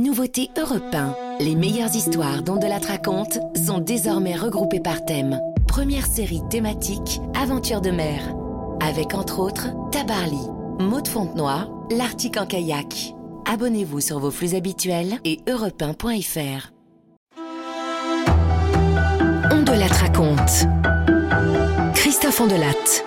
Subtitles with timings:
[0.00, 1.14] Nouveauté Europe 1.
[1.40, 5.38] Les meilleures histoires dont de la raconte sont désormais regroupées par thème.
[5.68, 8.34] Première série thématique Aventure de mer.
[8.80, 10.40] Avec entre autres Tabarly,
[10.78, 13.12] Maud Fontenoy, L'Arctique en kayak.
[13.44, 16.72] Abonnez-vous sur vos flux habituels et europe1.fr.
[19.50, 20.66] On raconte.
[21.94, 23.02] Christophe Ondelat.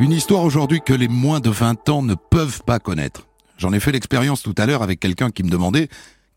[0.00, 3.25] Une histoire aujourd'hui que les moins de 20 ans ne peuvent pas connaître.
[3.58, 5.88] J'en ai fait l'expérience tout à l'heure avec quelqu'un qui me demandait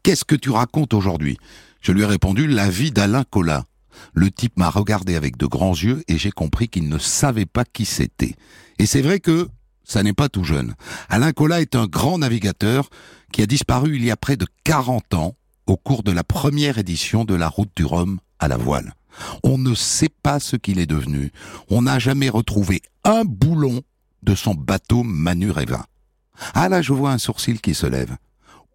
[0.04, 1.38] Qu'est-ce que tu racontes aujourd'hui?
[1.82, 3.66] Je lui ai répondu La vie d'Alain Collat.
[4.14, 7.66] Le type m'a regardé avec de grands yeux et j'ai compris qu'il ne savait pas
[7.66, 8.36] qui c'était.
[8.78, 9.50] Et c'est vrai que
[9.84, 10.76] ça n'est pas tout jeune.
[11.10, 12.90] Alain Collat est un grand navigateur
[13.34, 15.36] qui a disparu il y a près de 40 ans
[15.68, 18.94] au cours de la première édition de la route du Rhum à la voile.
[19.44, 21.32] On ne sait pas ce qu'il est devenu.
[21.70, 23.82] On n'a jamais retrouvé un boulon
[24.24, 25.86] de son bateau Manu Reva.
[26.54, 28.16] Ah là, je vois un sourcil qui se lève.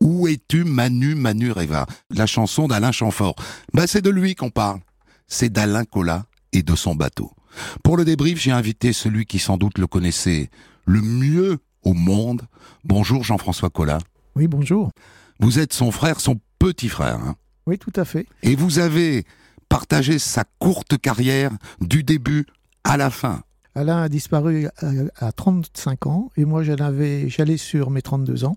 [0.00, 1.86] Où es-tu, Manu, Manu Reva?
[2.10, 3.36] La chanson d'Alain Chamfort.
[3.72, 4.80] Ben, c'est de lui qu'on parle.
[5.28, 7.32] C'est d'Alain Collat et de son bateau.
[7.82, 10.50] Pour le débrief, j'ai invité celui qui sans doute le connaissait
[10.84, 12.42] le mieux au monde.
[12.84, 13.98] Bonjour Jean-François Collat.
[14.36, 14.90] Oui, bonjour.
[15.40, 17.16] Vous êtes son frère, son petit frère.
[17.16, 18.26] Hein oui, tout à fait.
[18.42, 19.24] Et vous avez
[19.68, 21.50] partagé sa courte carrière
[21.80, 22.46] du début
[22.84, 23.42] à la fin.
[23.74, 24.68] Alain a disparu
[25.16, 28.56] à, 35 ans et moi j'allais sur mes 32 ans.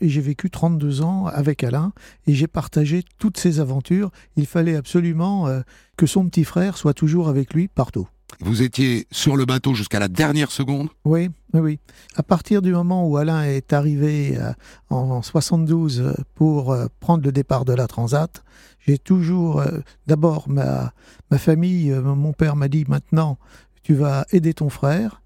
[0.00, 1.92] Et j'ai vécu 32 ans avec Alain
[2.26, 4.10] et j'ai partagé toutes ses aventures.
[4.36, 5.60] Il fallait absolument euh,
[5.96, 8.08] que son petit frère soit toujours avec lui partout.
[8.40, 10.88] Vous étiez sur le bateau jusqu'à la dernière seconde?
[11.04, 11.78] Oui, oui, oui.
[12.16, 14.52] À partir du moment où Alain est arrivé euh,
[14.90, 18.42] en 72 euh, pour prendre le départ de la Transat,
[18.84, 19.62] j'ai toujours,
[20.08, 20.92] d'abord, ma,
[21.30, 23.38] ma famille, mon père m'a dit maintenant,
[23.82, 25.22] tu vas aider ton frère,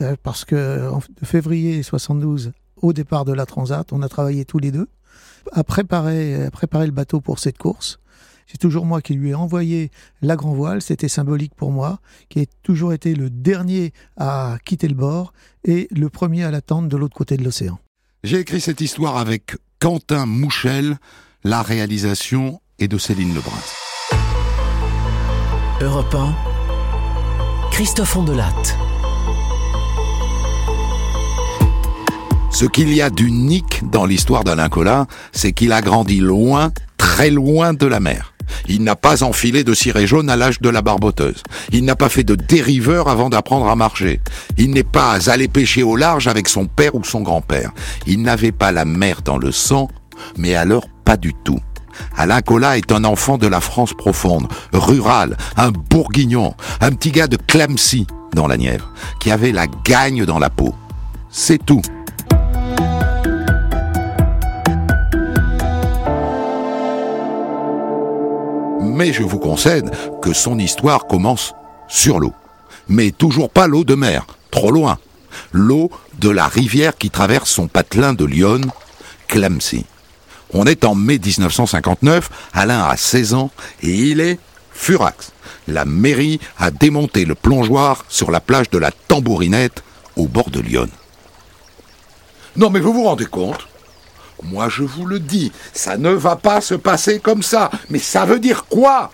[0.00, 4.58] euh, parce que en février 72, au départ de la Transat, on a travaillé tous
[4.58, 4.88] les deux
[5.52, 7.98] à préparer, à préparer le bateau pour cette course.
[8.46, 9.90] C'est toujours moi qui lui ai envoyé
[10.22, 14.86] la grand voile, c'était symbolique pour moi, qui a toujours été le dernier à quitter
[14.86, 15.32] le bord
[15.64, 17.78] et le premier à l'attendre de l'autre côté de l'océan.
[18.22, 20.98] J'ai écrit cette histoire avec Quentin Mouchel,
[21.42, 23.52] la réalisation est de Céline Lebrun.
[25.80, 26.55] Europe 1
[27.76, 28.78] Christophe Ondelatte.
[32.50, 37.28] Ce qu'il y a d'unique dans l'histoire d'Alain Collat, c'est qu'il a grandi loin, très
[37.28, 38.32] loin de la mer.
[38.66, 41.42] Il n'a pas enfilé de ciré jaune à l'âge de la barboteuse.
[41.70, 44.22] Il n'a pas fait de dériveur avant d'apprendre à marcher.
[44.56, 47.72] Il n'est pas allé pêcher au large avec son père ou son grand-père.
[48.06, 49.88] Il n'avait pas la mer dans le sang,
[50.38, 51.60] mais alors pas du tout.
[52.16, 57.26] Alain Collat est un enfant de la France profonde, rural, un bourguignon, un petit gars
[57.26, 58.90] de Clamcy dans la Nièvre,
[59.20, 60.74] qui avait la gagne dans la peau.
[61.30, 61.82] C'est tout.
[68.80, 69.90] Mais je vous concède
[70.22, 71.54] que son histoire commence
[71.88, 72.32] sur l'eau.
[72.88, 74.98] Mais toujours pas l'eau de mer, trop loin.
[75.52, 78.62] L'eau de la rivière qui traverse son patelin de Lyon,
[79.28, 79.84] Clamcy.
[80.52, 83.50] On est en mai 1959, Alain a 16 ans
[83.82, 84.38] et il est
[84.72, 85.32] furax.
[85.68, 89.82] La mairie a démonté le plongeoir sur la plage de la Tambourinette
[90.14, 90.88] au bord de Lyon.
[92.56, 93.66] Non mais vous vous rendez compte?
[94.44, 97.70] Moi je vous le dis, ça ne va pas se passer comme ça.
[97.90, 99.10] Mais ça veut dire quoi?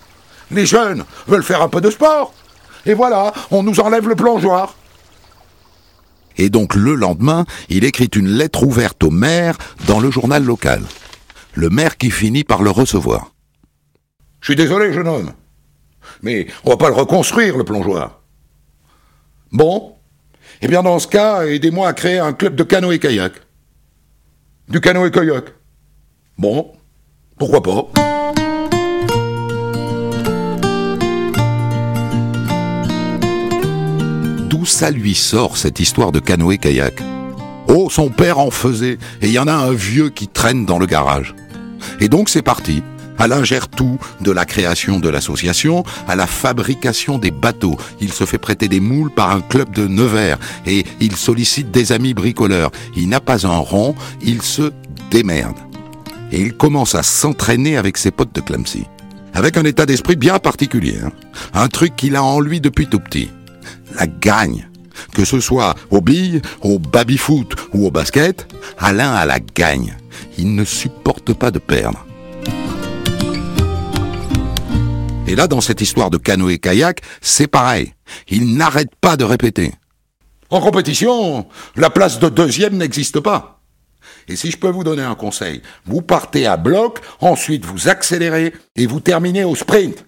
[0.51, 2.35] Les jeunes veulent faire un peu de sport.
[2.85, 4.75] Et voilà, on nous enlève le plongeoir.
[6.37, 9.57] Et donc le lendemain, il écrit une lettre ouverte au maire
[9.87, 10.83] dans le journal local
[11.55, 13.33] le maire qui finit par le recevoir.
[14.41, 15.33] Je suis désolé, jeune homme,
[16.23, 18.21] mais on va pas le reconstruire, le plongeoir.
[19.53, 19.97] Bon
[20.63, 23.33] Eh bien, dans ce cas, aidez-moi à créer un club de canoë-kayak.
[24.69, 25.45] Du canoë-kayak.
[26.39, 26.73] Bon,
[27.39, 27.89] pourquoi pas
[34.49, 37.03] D'où ça lui sort cette histoire de canoë-kayak
[37.69, 40.79] Oh, son père en faisait, et il y en a un vieux qui traîne dans
[40.79, 41.35] le garage.
[42.03, 42.83] Et donc c'est parti.
[43.17, 47.77] Alain gère tout, de la création de l'association à la fabrication des bateaux.
[48.01, 51.93] Il se fait prêter des moules par un club de Nevers et il sollicite des
[51.93, 52.73] amis bricoleurs.
[52.97, 54.73] Il n'a pas un rond, il se
[55.13, 55.55] démerde.
[56.33, 58.85] Et il commence à s'entraîner avec ses potes de Clamcy.
[59.33, 60.97] Avec un état d'esprit bien particulier.
[61.05, 61.13] Hein.
[61.55, 63.31] Un truc qu'il a en lui depuis tout petit.
[63.95, 64.69] La gagne.
[65.15, 68.49] Que ce soit aux billes, au baby-foot ou au basket,
[68.81, 69.95] Alain a la gagne.
[70.39, 72.07] Il ne supporte pas de perdre.
[75.27, 77.95] Et là, dans cette histoire de canoë-kayak, c'est pareil.
[78.29, 79.73] Il n'arrête pas de répéter.
[80.51, 81.47] En compétition,
[81.77, 83.63] la place de deuxième n'existe pas.
[84.29, 88.53] Et si je peux vous donner un conseil, vous partez à bloc, ensuite vous accélérez
[88.77, 90.05] et vous terminez au sprint.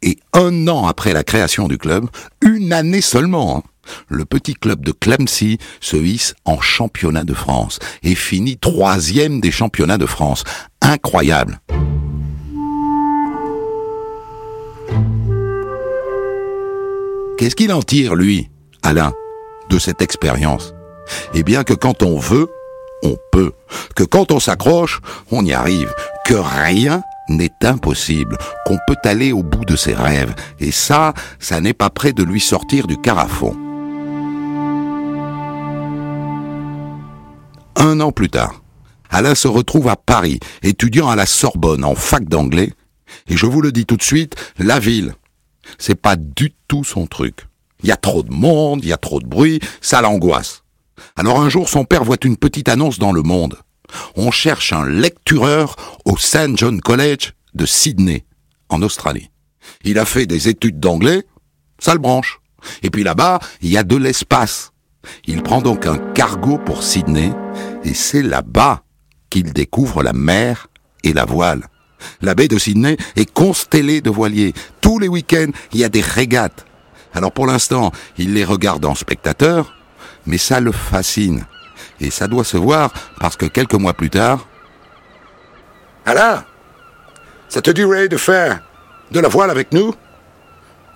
[0.00, 2.08] Et un an après la création du club,
[2.42, 3.62] une année seulement, hein,
[4.08, 9.50] le petit club de Clamcy se hisse en championnat de France et finit troisième des
[9.50, 10.44] championnats de France.
[10.80, 11.60] Incroyable.
[17.38, 18.48] Qu'est-ce qu'il en tire, lui,
[18.82, 19.12] Alain,
[19.68, 20.72] de cette expérience?
[21.34, 22.48] Eh bien que quand on veut,
[23.02, 23.52] on peut.
[23.94, 25.00] Que quand on s'accroche,
[25.30, 25.92] on y arrive.
[26.24, 30.34] Que rien n'est impossible, qu'on peut aller au bout de ses rêves.
[30.60, 33.56] Et ça, ça n'est pas près de lui sortir du carafon.
[37.76, 38.62] Un an plus tard,
[39.10, 42.72] Alain se retrouve à Paris, étudiant à la Sorbonne en fac d'anglais.
[43.28, 45.14] Et je vous le dis tout de suite, la ville,
[45.78, 47.46] c'est pas du tout son truc.
[47.82, 50.62] Il y a trop de monde, il y a trop de bruit, ça l'angoisse.
[51.16, 53.58] Alors un jour, son père voit une petite annonce dans le monde.
[54.16, 56.56] On cherche un lectureur au St.
[56.56, 58.24] John College de Sydney,
[58.68, 59.30] en Australie.
[59.84, 61.24] Il a fait des études d'anglais,
[61.78, 62.40] ça le branche.
[62.82, 64.72] Et puis là-bas, il y a de l'espace.
[65.26, 67.32] Il prend donc un cargo pour Sydney,
[67.84, 68.82] et c'est là-bas
[69.30, 70.68] qu'il découvre la mer
[71.02, 71.68] et la voile.
[72.20, 74.52] La baie de Sydney est constellée de voiliers.
[74.80, 76.66] Tous les week-ends, il y a des régates.
[77.14, 79.74] Alors pour l'instant, il les regarde en spectateur,
[80.26, 81.46] mais ça le fascine.
[82.00, 84.46] Et ça doit se voir parce que quelques mois plus tard...
[86.06, 86.44] Alain,
[87.48, 88.62] ça te dirait de faire
[89.10, 89.94] de la voile avec nous?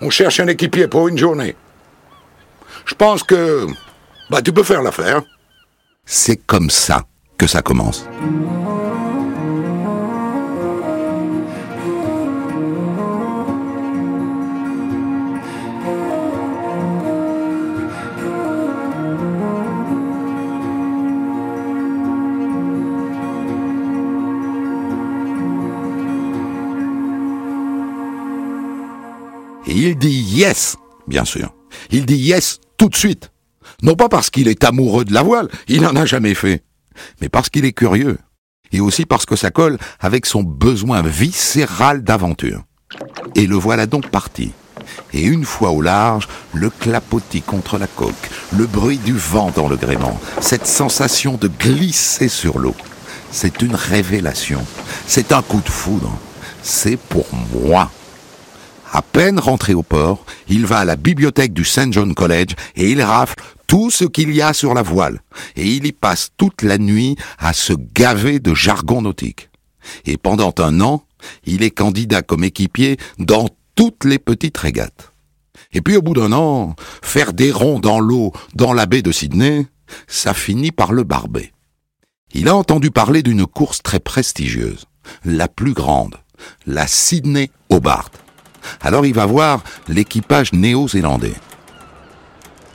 [0.01, 1.55] On cherche un équipier pour une journée.
[2.85, 3.67] Je pense que...
[4.29, 5.23] Bah tu peux faire l'affaire.
[6.05, 7.05] C'est comme ça
[7.37, 8.07] que ça commence.
[29.65, 30.77] Et il dit yes,
[31.07, 31.53] bien sûr.
[31.91, 33.31] Il dit yes tout de suite.
[33.81, 36.63] Non pas parce qu'il est amoureux de la voile, il n'en a jamais fait,
[37.21, 38.17] mais parce qu'il est curieux.
[38.71, 42.63] Et aussi parce que ça colle avec son besoin viscéral d'aventure.
[43.35, 44.51] Et le voilà donc parti.
[45.13, 48.13] Et une fois au large, le clapotis contre la coque,
[48.55, 52.75] le bruit du vent dans le gréement, cette sensation de glisser sur l'eau.
[53.31, 54.65] C'est une révélation.
[55.07, 56.11] C'est un coup de foudre.
[56.61, 57.91] C'est pour moi.
[58.91, 61.93] À peine rentré au port, il va à la bibliothèque du St.
[61.93, 63.35] John College et il rafle
[63.69, 65.21] tout ce qu'il y a sur la voile.
[65.55, 69.49] Et il y passe toute la nuit à se gaver de jargon nautique.
[70.05, 71.03] Et pendant un an,
[71.45, 75.13] il est candidat comme équipier dans toutes les petites régates.
[75.71, 79.11] Et puis au bout d'un an, faire des ronds dans l'eau dans la baie de
[79.11, 79.67] Sydney,
[80.07, 81.51] ça finit par le barber.
[82.33, 84.85] Il a entendu parler d'une course très prestigieuse,
[85.25, 86.15] la plus grande,
[86.65, 88.09] la Sydney Hobart.
[88.81, 91.35] Alors il va voir l'équipage néo-zélandais.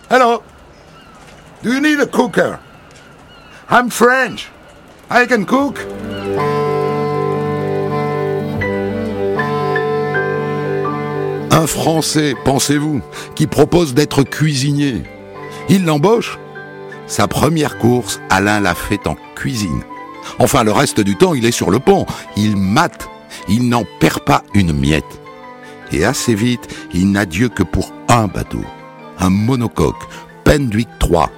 [0.08, 0.40] Hello.
[1.64, 2.58] Do you need a cooker?
[3.70, 4.50] I'm French.
[5.10, 5.78] I can cook.
[11.50, 13.00] Un Français, pensez-vous,
[13.34, 15.04] qui propose d'être cuisinier?
[15.70, 16.38] Il l'embauche.
[17.06, 19.82] Sa première course, Alain l'a fait en cuisine.
[20.38, 22.04] Enfin, le reste du temps, il est sur le pont.
[22.36, 23.08] Il mate.
[23.48, 25.18] Il n'en perd pas une miette.
[25.92, 28.64] Et assez vite, il n'a Dieu que pour un bateau.
[29.18, 30.02] Un monocoque,
[30.44, 31.30] Pendwick 3.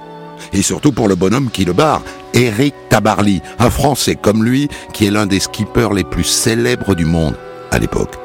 [0.53, 2.03] Et surtout pour le bonhomme qui le barre,
[2.33, 7.05] Eric Tabarly, un Français comme lui, qui est l'un des skippers les plus célèbres du
[7.05, 7.35] monde
[7.71, 8.15] à l'époque.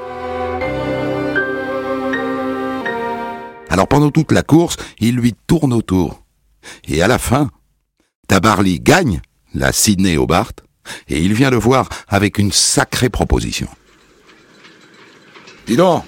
[3.69, 6.23] Alors pendant toute la course, il lui tourne autour.
[6.87, 7.49] Et à la fin,
[8.29, 9.21] Tabarly gagne
[9.55, 10.53] la Sydney Hobart,
[11.09, 13.69] et il vient le voir avec une sacrée proposition.
[15.67, 16.05] Dis donc,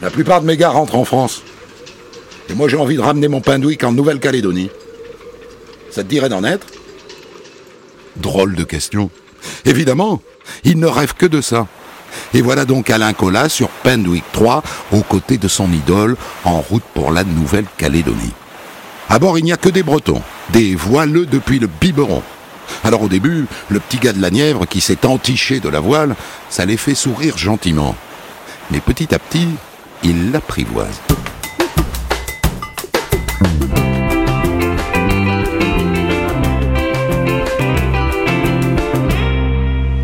[0.00, 1.42] la plupart de mes gars rentrent en France.
[2.48, 4.70] Et moi j'ai envie de ramener mon Pindouic en Nouvelle-Calédonie.
[5.90, 6.66] Ça te dirait d'en être?
[8.16, 9.10] Drôle de question.
[9.64, 10.22] Évidemment,
[10.64, 11.66] il ne rêve que de ça.
[12.34, 16.82] Et voilà donc Alain Collat sur Pendwick 3, aux côtés de son idole, en route
[16.94, 18.32] pour la Nouvelle-Calédonie.
[19.08, 22.22] À bord, il n'y a que des Bretons, des voileux depuis le biberon.
[22.84, 26.16] Alors au début, le petit gars de la Nièvre qui s'est entiché de la voile,
[26.48, 27.94] ça les fait sourire gentiment.
[28.70, 29.48] Mais petit à petit,
[30.02, 31.00] il l'apprivoise.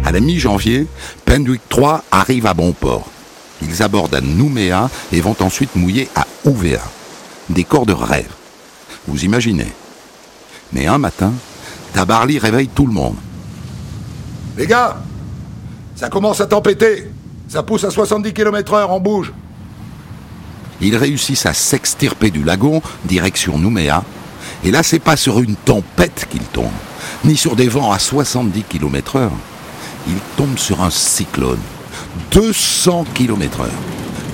[0.08, 0.86] À la mi-janvier,
[1.26, 3.10] Pendwick 3 arrive à bon port.
[3.60, 6.80] Ils abordent à Nouméa et vont ensuite mouiller à Ouvéa.
[7.50, 8.32] Des corps de rêve.
[9.06, 9.70] Vous imaginez.
[10.72, 11.34] Mais un matin,
[11.92, 13.16] Tabarly réveille tout le monde.
[14.56, 14.96] Les gars,
[15.94, 17.12] ça commence à tempêter.
[17.46, 19.34] Ça pousse à 70 km heure, on bouge.
[20.80, 24.02] Ils réussissent à s'extirper du lagon, direction Nouméa.
[24.64, 26.70] Et là, c'est pas sur une tempête qu'ils tombent,
[27.26, 29.16] ni sur des vents à 70 km
[30.08, 31.60] Ils tombent sur un cyclone.
[32.32, 33.68] 200 km heure.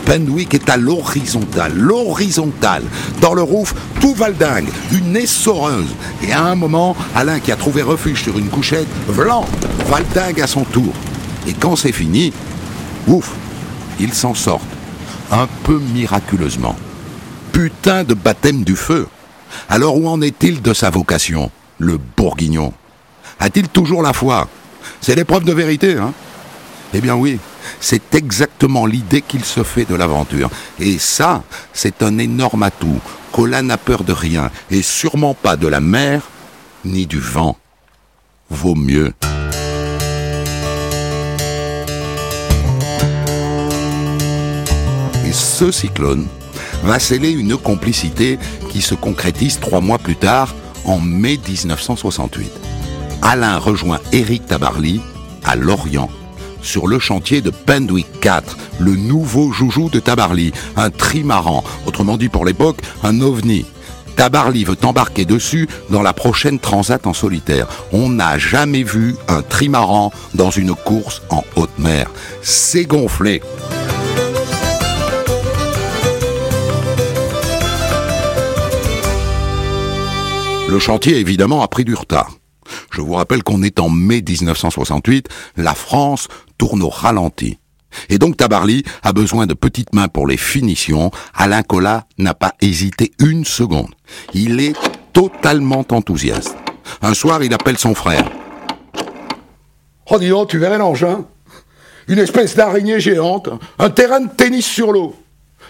[0.04, 2.84] Penwick est à l'horizontale, l'horizontale.
[3.20, 5.94] Dans le roof, tout valdingue, une essoreuse.
[6.22, 9.46] Et à un moment, Alain, qui a trouvé refuge sur une couchette, vlan,
[9.86, 10.92] valdingue à son tour.
[11.46, 12.32] Et quand c'est fini,
[13.06, 13.32] ouf,
[13.98, 14.62] ils s'en sortent.
[15.30, 16.76] Un peu miraculeusement.
[17.52, 19.08] Putain de baptême du feu.
[19.68, 22.72] Alors où en est-il de sa vocation, le bourguignon?
[23.40, 24.48] A-t-il toujours la foi?
[25.00, 26.12] C'est l'épreuve de vérité, hein
[26.92, 27.38] Eh bien oui,
[27.80, 30.50] c'est exactement l'idée qu'il se fait de l'aventure.
[30.78, 33.00] Et ça, c'est un énorme atout.
[33.32, 36.22] Colin n'a peur de rien, et sûrement pas de la mer,
[36.84, 37.56] ni du vent.
[38.50, 39.12] Vaut mieux.
[45.26, 46.26] Et ce cyclone
[46.84, 48.38] va sceller une complicité
[48.70, 52.73] qui se concrétise trois mois plus tard, en mai 1968.
[53.24, 55.00] Alain rejoint Éric Tabarly
[55.44, 56.10] à Lorient
[56.60, 62.28] sur le chantier de Pendwick 4, le nouveau joujou de Tabarly, un trimaran, autrement dit
[62.28, 63.66] pour l'époque, un ovni.
[64.16, 67.66] Tabarly veut embarquer dessus dans la prochaine transat en solitaire.
[67.92, 72.10] On n'a jamais vu un trimaran dans une course en haute mer.
[72.42, 73.42] C'est gonflé.
[80.68, 82.30] Le chantier, évidemment, a pris du retard.
[82.90, 86.28] Je vous rappelle qu'on est en mai 1968, la France
[86.58, 87.58] tourne au ralenti.
[88.08, 91.10] Et donc Tabarly a besoin de petites mains pour les finitions.
[91.34, 93.94] Alain Collat n'a pas hésité une seconde.
[94.32, 94.76] Il est
[95.12, 96.56] totalement enthousiaste.
[97.02, 98.28] Un soir, il appelle son frère.
[100.10, 101.24] Oh dis donc, tu verrais l'engin
[102.08, 105.16] Une espèce d'araignée géante, un terrain de tennis sur l'eau.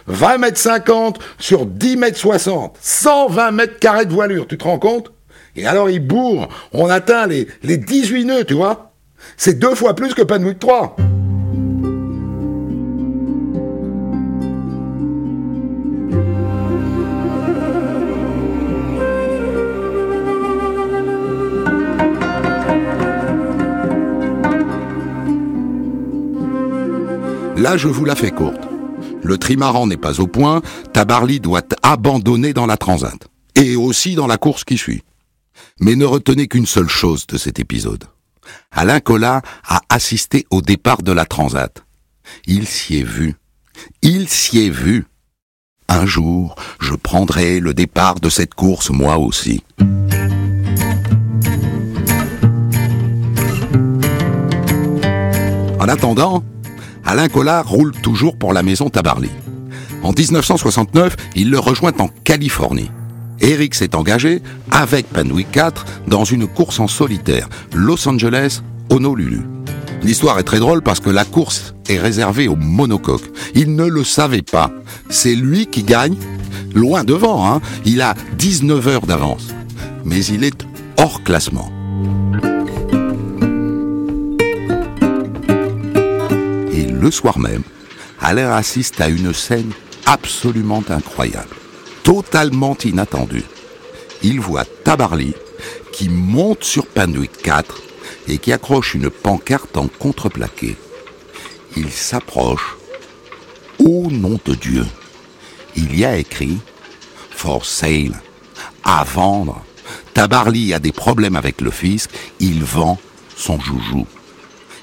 [0.07, 2.77] 20 mètres 50 sur 10 mètres 60.
[2.81, 5.14] 120 mètres carrés de voilure, tu te rends compte?
[5.57, 8.93] Et alors il bourre, on atteint les, les 18 nœuds, tu vois
[9.37, 10.97] C'est deux fois plus que Panwick 3.
[27.57, 28.61] Là, je vous la fais courte.
[29.23, 30.61] Le trimaran n'est pas au point,
[30.93, 33.17] Tabarly doit abandonner dans la transat.
[33.55, 35.03] Et aussi dans la course qui suit.
[35.81, 38.05] Mais ne retenez qu'une seule chose de cet épisode.
[38.71, 41.85] Alain Collat a assisté au départ de la transat.
[42.47, 43.37] Il s'y est vu.
[44.03, 45.07] Il s'y est vu.
[45.89, 49.63] Un jour, je prendrai le départ de cette course moi aussi.
[55.79, 56.43] En attendant,
[57.05, 59.31] Alain Collard roule toujours pour la maison Tabarly.
[60.03, 62.91] En 1969, il le rejoint en Californie.
[63.41, 69.43] Eric s'est engagé avec Penwick 4 dans une course en solitaire, Los Angeles Honolulu.
[70.03, 73.25] L'histoire est très drôle parce que la course est réservée au monocoque.
[73.55, 74.71] Il ne le savait pas.
[75.09, 76.17] C'est lui qui gagne,
[76.75, 77.61] loin devant, hein.
[77.87, 79.49] il a 19 heures d'avance.
[80.05, 80.67] Mais il est
[80.99, 81.73] hors classement.
[86.73, 87.63] Et le soir même,
[88.21, 89.71] Alain assiste à une scène
[90.07, 91.57] absolument incroyable,
[92.05, 93.43] totalement inattendue.
[94.23, 95.35] Il voit Tabarly
[95.91, 97.83] qui monte sur Panwick 4
[98.29, 100.77] et qui accroche une pancarte en contreplaqué.
[101.77, 102.77] Il s'approche.
[103.81, 104.87] Au nom de Dieu,
[105.75, 106.59] il y a écrit
[107.31, 108.21] For sale,
[108.85, 109.65] à vendre.
[110.15, 112.09] Tabarly a des problèmes avec le fisc,
[112.39, 112.99] il vend
[113.37, 114.07] son joujou.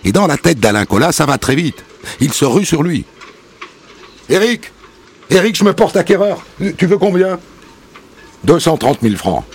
[0.03, 1.83] Et dans la tête d'Alain Collat, ça va très vite.
[2.19, 3.05] Il se rue sur lui.
[4.29, 4.71] Eric
[5.31, 6.45] Eric, je me porte acquéreur.
[6.77, 7.39] Tu veux combien?
[8.43, 9.45] 230 000 francs.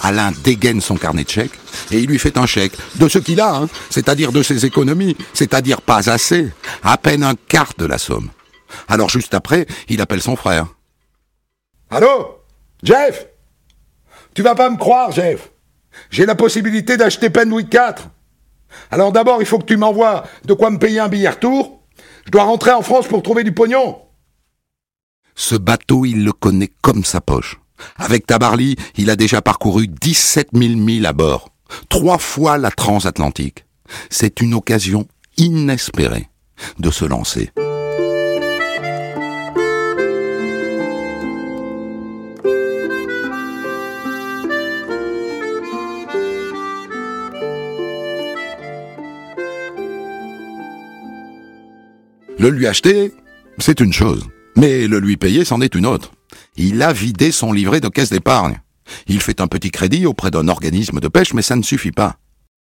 [0.00, 1.58] Alain dégaine son carnet de chèques
[1.90, 5.16] et il lui fait un chèque de ce qu'il a, hein, c'est-à-dire de ses économies,
[5.32, 6.52] c'est-à-dire pas assez,
[6.84, 8.30] à peine un quart de la somme.
[8.86, 10.66] Alors juste après, il appelle son frère.
[11.90, 12.38] Allô?
[12.82, 13.26] Jeff?
[14.34, 15.50] Tu vas pas me croire, Jeff.
[16.10, 18.08] J'ai la possibilité d'acheter Penwick 4.
[18.92, 21.80] Alors d'abord, il faut que tu m'envoies de quoi me payer un billet retour.
[22.26, 24.03] Je dois rentrer en France pour trouver du pognon.
[25.34, 27.58] Ce bateau, il le connaît comme sa poche.
[27.96, 31.50] Avec Tabarly, il a déjà parcouru 17 000 milles à bord,
[31.88, 33.64] trois fois la transatlantique.
[34.10, 36.28] C'est une occasion inespérée
[36.78, 37.50] de se lancer.
[52.38, 53.12] Le lui acheter,
[53.58, 54.28] c'est une chose.
[54.56, 56.12] Mais le lui payer, c'en est une autre.
[56.56, 58.60] Il a vidé son livret de caisse d'épargne.
[59.06, 62.16] Il fait un petit crédit auprès d'un organisme de pêche, mais ça ne suffit pas.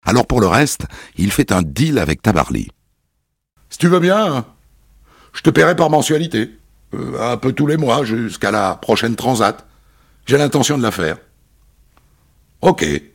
[0.05, 0.85] Alors pour le reste,
[1.17, 2.69] il fait un deal avec Tabarly.
[3.69, 4.45] Si tu veux bien,
[5.33, 6.51] je te paierai par mensualité.
[6.93, 9.65] Euh, un peu tous les mois jusqu'à la prochaine transat.
[10.25, 11.17] J'ai l'intention de la faire.
[12.61, 12.83] Ok.
[12.83, 13.11] Et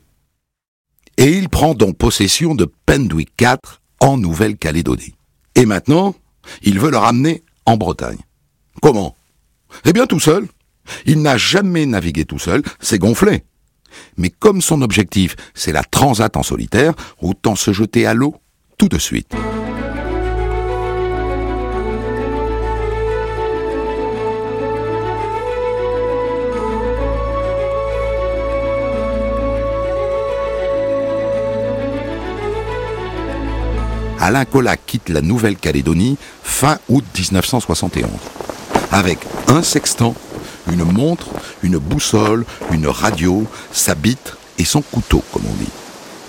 [1.17, 5.15] il prend donc possession de Pendwick 4 en Nouvelle-Calédonie.
[5.55, 6.15] Et maintenant,
[6.61, 8.19] il veut le ramener en Bretagne.
[8.81, 9.15] Comment?
[9.85, 10.47] Eh bien tout seul.
[11.05, 13.43] Il n'a jamais navigué tout seul, c'est gonflé.
[14.17, 18.35] Mais comme son objectif, c'est la transat en solitaire, autant se jeter à l'eau
[18.77, 19.35] tout de suite.
[34.21, 38.09] Alain Colac quitte la Nouvelle-Calédonie fin août 1971,
[38.91, 40.15] avec un sextant,
[40.71, 41.27] une montre,
[41.63, 45.69] une boussole, une radio, sa bite et son couteau, comme on dit.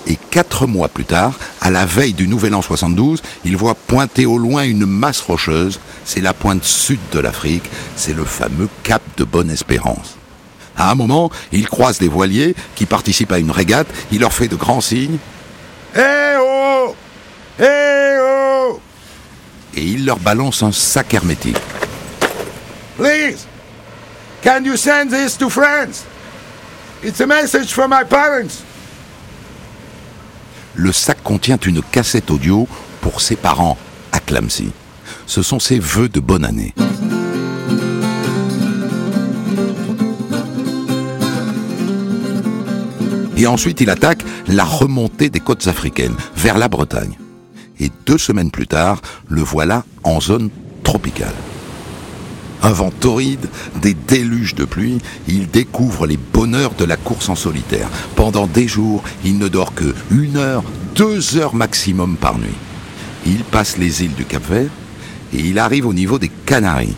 [0.06, 4.26] Et quatre mois plus tard, à la veille du Nouvel An 72, il voit pointer
[4.26, 5.78] au loin une masse rocheuse.
[6.04, 10.16] C'est la pointe sud de l'Afrique, c'est le fameux Cap de Bonne-Espérance.
[10.76, 14.48] À un moment, il croise des voiliers qui participent à une régate, il leur fait
[14.48, 15.18] de grands signes.
[15.94, 16.94] Eh oh
[17.60, 18.80] Eh oh
[19.74, 21.58] Et il leur balance un sac hermétique.
[23.00, 23.46] Please
[24.42, 26.04] Can you send this to France?
[27.02, 28.62] It's a message from my parents
[30.74, 32.68] Le sac contient une cassette audio
[33.00, 33.78] pour ses parents
[34.12, 34.70] à Clamsy.
[35.24, 36.74] Ce sont ses vœux de bonne année.
[43.38, 47.16] Et ensuite, il attaque la remontée des côtes africaines vers la Bretagne.
[47.78, 50.50] Et deux semaines plus tard, le voilà en zone
[50.84, 51.32] tropicale.
[52.62, 53.48] Un vent torride,
[53.80, 57.88] des déluges de pluie, il découvre les bonheurs de la course en solitaire.
[58.16, 60.62] Pendant des jours, il ne dort que une heure,
[60.94, 62.48] deux heures maximum par nuit.
[63.26, 64.70] Il passe les îles du Cap-Vert
[65.32, 66.96] et il arrive au niveau des Canaries.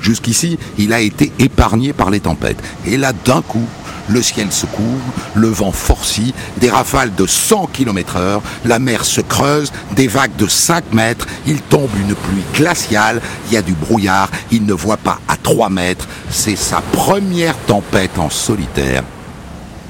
[0.00, 2.62] Jusqu'ici, il a été épargné par les tempêtes.
[2.86, 3.66] Et là, d'un coup,
[4.08, 9.04] le ciel se couvre, le vent forcit, des rafales de 100 km heure, la mer
[9.04, 13.62] se creuse, des vagues de 5 mètres, il tombe une pluie glaciale, il y a
[13.62, 19.02] du brouillard, il ne voit pas à 3 mètres, c'est sa première tempête en solitaire.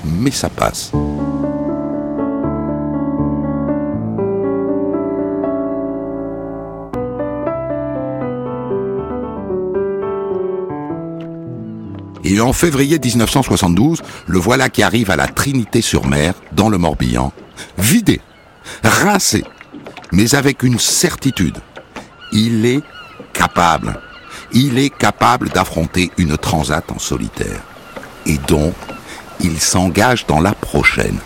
[0.05, 0.92] Mais ça passe.
[12.37, 17.33] Et en février 1972, le voilà qui arrive à la Trinité-sur-Mer, dans le Morbihan,
[17.79, 18.20] vidé,
[18.85, 19.42] rincé,
[20.12, 21.57] mais avec une certitude.
[22.33, 22.83] Il est
[23.33, 23.99] capable.
[24.53, 27.62] Il est capable d'affronter une transat en solitaire.
[28.27, 28.75] Et donc,
[29.40, 31.18] il s'engage dans la prochaine.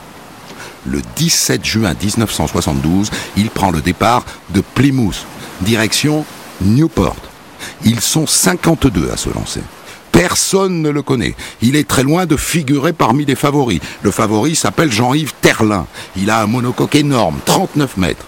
[0.87, 5.27] Le 17 juin 1972, il prend le départ de Plymouth,
[5.63, 6.25] direction
[6.61, 7.17] Newport.
[7.85, 9.63] Ils sont 52 à se lancer.
[10.13, 11.35] Personne ne le connaît.
[11.63, 13.81] Il est très loin de figurer parmi les favoris.
[14.03, 15.87] Le favori s'appelle Jean-Yves Terlin.
[16.17, 18.27] Il a un monocoque énorme, 39 mètres.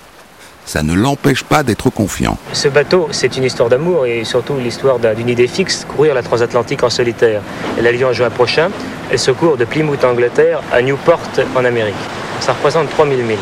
[0.64, 2.38] Ça ne l'empêche pas d'être confiant.
[2.52, 6.84] Ce bateau, c'est une histoire d'amour et surtout l'histoire d'une idée fixe, courir la transatlantique
[6.84, 7.42] en solitaire.
[7.76, 8.70] Elle a lieu en juin prochain.
[9.10, 11.20] Elle se court de Plymouth, Angleterre, à Newport,
[11.56, 11.94] en Amérique.
[12.40, 13.38] Ça représente 3000 milles.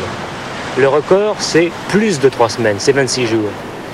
[0.77, 3.49] Le record, c'est plus de 3 semaines, c'est 26 jours.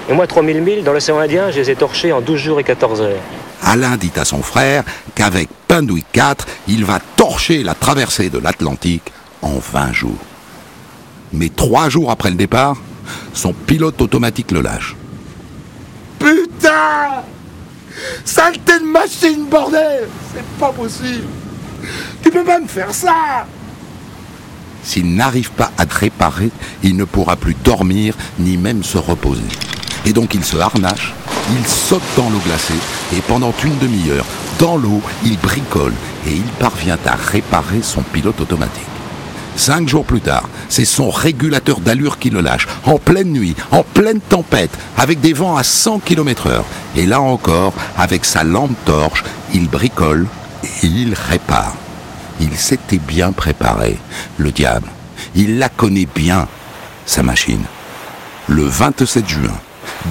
[0.10, 2.64] Et moi, 3000 milles, dans l'océan Indien, je les ai torchés en 12 jours et
[2.64, 3.22] 14 heures.
[3.64, 4.84] Alain dit à son frère
[5.16, 10.18] qu'avec Pendwick 4, il va torcher la traversée de l'Atlantique en 20 jours.
[11.34, 12.78] Mais trois jours après le départ,
[13.34, 14.96] son pilote automatique le lâche.
[16.20, 17.24] Putain
[18.24, 21.28] Saleté de machine, bordel C'est pas possible
[22.22, 23.46] Tu peux pas me faire ça
[24.84, 26.52] S'il n'arrive pas à te réparer,
[26.84, 29.42] il ne pourra plus dormir ni même se reposer.
[30.08, 31.14] Et donc il se harnache,
[31.52, 32.74] il saute dans l'eau glacée
[33.14, 34.26] et pendant une demi-heure,
[34.58, 35.94] dans l'eau, il bricole
[36.26, 38.88] et il parvient à réparer son pilote automatique.
[39.58, 43.84] Cinq jours plus tard, c'est son régulateur d'allure qui le lâche, en pleine nuit, en
[43.84, 46.66] pleine tempête, avec des vents à 100 km heure.
[46.96, 50.26] Et là encore, avec sa lampe torche, il bricole
[50.64, 51.76] et il répare.
[52.40, 53.98] Il s'était bien préparé,
[54.38, 54.88] le diable.
[55.36, 56.48] Il la connaît bien,
[57.06, 57.66] sa machine.
[58.48, 59.60] Le 27 juin,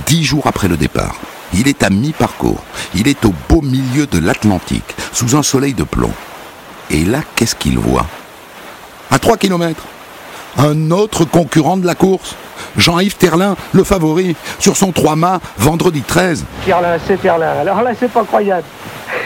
[0.06, 1.16] dix jours après le départ,
[1.54, 2.62] il est à mi-parcours.
[2.94, 6.12] Il est au beau milieu de l'Atlantique, sous un soleil de plomb.
[6.90, 8.06] Et là, qu'est-ce qu'il voit?
[9.11, 9.85] À 3 kilomètres,
[10.59, 12.35] un autre concurrent de la course.
[12.76, 16.44] Jean-Yves Terlin, le favori, sur son 3 mâts, vendredi 13.
[16.64, 17.52] Terlin, c'est Terlin.
[17.61, 18.64] Alors là, c'est pas croyable.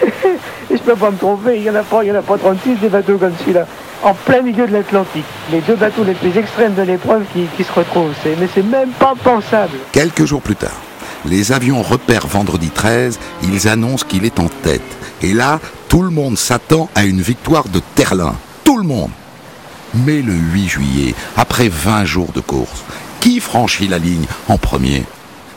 [0.71, 2.39] Je peux pas me tromper, il n'y en a pas, il y en a pas
[2.39, 3.67] 36 des bateaux comme celui-là.
[4.03, 5.25] En plein milieu de l'Atlantique.
[5.53, 8.15] Les deux bateaux les plus extrêmes de l'épreuve qui, se retrouvent.
[8.25, 9.77] Mais c'est même pas pensable.
[9.93, 10.81] Quelques jours plus tard,
[11.27, 14.81] les avions repèrent vendredi 13, ils annoncent qu'il est en tête.
[15.23, 18.35] Et là, tout le monde s'attend à une victoire de Terlin.
[18.65, 19.11] Tout le monde.
[19.93, 22.85] Mais le 8 juillet, après 20 jours de course,
[23.21, 25.05] qui franchit la ligne en premier?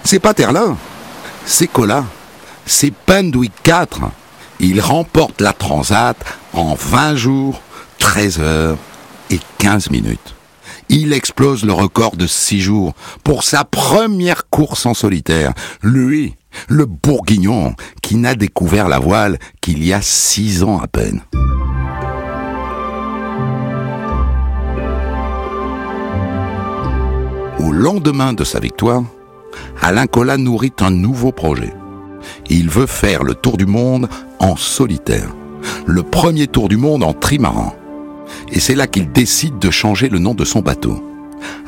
[0.03, 0.75] C'est pas Terlin,
[1.45, 2.03] c'est Cola,
[2.65, 4.01] c'est Pendwick 4.
[4.59, 6.17] Il remporte la Transat
[6.53, 7.61] en 20 jours,
[8.03, 8.77] 13 heures
[9.31, 10.35] et 15 minutes.
[10.89, 15.53] Il explose le record de 6 jours pour sa première course en solitaire.
[15.81, 16.35] Lui,
[16.67, 21.21] le bourguignon, qui n'a découvert la voile qu'il y a 6 ans à peine.
[27.57, 29.03] Au lendemain de sa victoire,
[29.81, 31.73] Alain Collat nourrit un nouveau projet.
[32.49, 35.29] Il veut faire le tour du monde en solitaire.
[35.85, 37.73] Le premier tour du monde en trimaran.
[38.51, 41.03] Et c'est là qu'il décide de changer le nom de son bateau.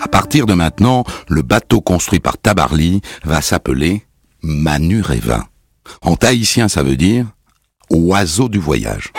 [0.01, 4.03] À partir de maintenant, le bateau construit par Tabarly va s'appeler
[4.41, 5.47] Manureva.
[6.01, 7.25] En tahitien, ça veut dire
[7.89, 9.11] oiseau du voyage.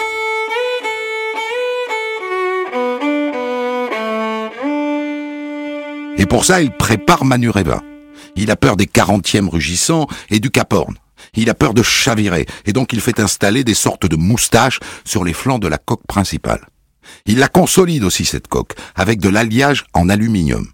[6.19, 7.83] Et pour ça, il prépare Manureva.
[8.37, 10.95] Il a peur des quarantièmes rugissants et du Cap Horn.
[11.35, 15.25] Il a peur de chavirer, et donc il fait installer des sortes de moustaches sur
[15.25, 16.67] les flancs de la coque principale.
[17.27, 20.67] Il la consolide aussi, cette coque, avec de l'alliage en aluminium.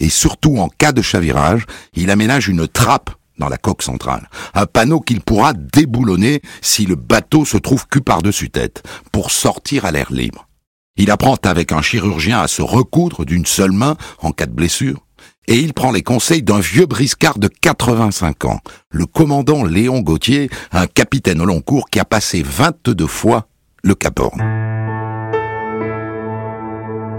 [0.00, 4.66] Et surtout, en cas de chavirage, il aménage une trappe dans la coque centrale, un
[4.66, 9.92] panneau qu'il pourra déboulonner si le bateau se trouve cul par-dessus tête, pour sortir à
[9.92, 10.48] l'air libre.
[10.96, 15.04] Il apprend avec un chirurgien à se recoudre d'une seule main en cas de blessure,
[15.46, 18.60] et il prend les conseils d'un vieux briscard de 85 ans,
[18.90, 23.48] le commandant Léon Gauthier, un capitaine au long cours qui a passé 22 fois
[23.82, 24.20] le Cap.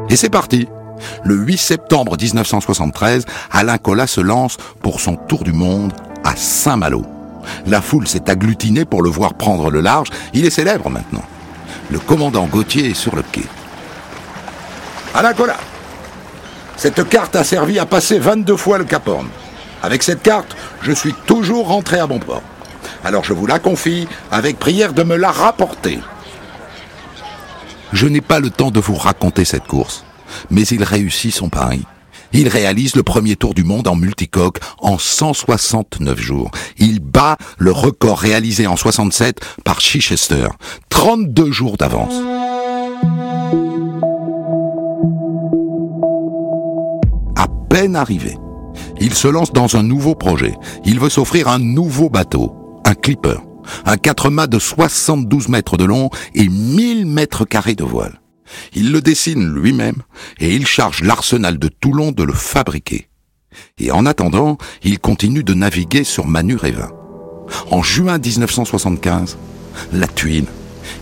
[0.09, 0.67] Et c'est parti
[1.23, 5.93] Le 8 septembre 1973, Alain Collat se lance pour son tour du monde
[6.23, 7.05] à Saint-Malo.
[7.67, 11.23] La foule s'est agglutinée pour le voir prendre le large, il est célèbre maintenant.
[11.89, 13.45] Le commandant Gauthier est sur le quai.
[15.13, 15.57] Alain Collat
[16.79, 19.27] cette carte a servi à passer 22 fois le Cap Horn.
[19.83, 22.41] Avec cette carte, je suis toujours rentré à bon port.
[23.03, 25.99] Alors je vous la confie, avec prière de me la rapporter.
[27.93, 30.03] Je n'ai pas le temps de vous raconter cette course,
[30.49, 31.83] mais il réussit son pari.
[32.31, 36.51] Il réalise le premier tour du monde en multicoque en 169 jours.
[36.77, 40.47] Il bat le record réalisé en 67 par Chichester,
[40.89, 42.13] 32 jours d'avance.
[47.69, 48.35] peine arrivé.
[48.99, 50.53] Il se lance dans un nouveau projet.
[50.83, 53.41] Il veut s'offrir un nouveau bateau, un clipper,
[53.85, 58.21] un 4 mâts de 72 mètres de long et 1000 mètres carrés de voile.
[58.73, 60.01] Il le dessine lui-même
[60.39, 63.09] et il charge l'arsenal de Toulon de le fabriquer.
[63.77, 66.91] Et en attendant, il continue de naviguer sur Manureva.
[67.71, 69.37] En juin 1975,
[69.93, 70.45] la tuile,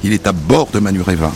[0.04, 1.32] il est à bord de Manureva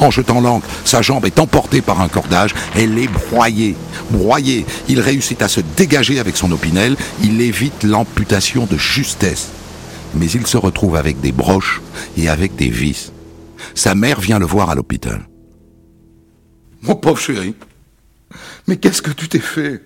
[0.00, 3.74] en jetant l'encre, sa jambe est emportée par un cordage, elle est broyée.
[4.10, 9.48] Broyée, il réussit à se dégager avec son opinel, il évite l'amputation de justesse.
[10.18, 11.80] Mais il se retrouve avec des broches
[12.16, 13.12] et avec des vis.
[13.74, 15.28] Sa mère vient le voir à l'hôpital.
[16.82, 17.54] Mon pauvre chéri,
[18.66, 19.82] mais qu'est-ce que tu t'es fait?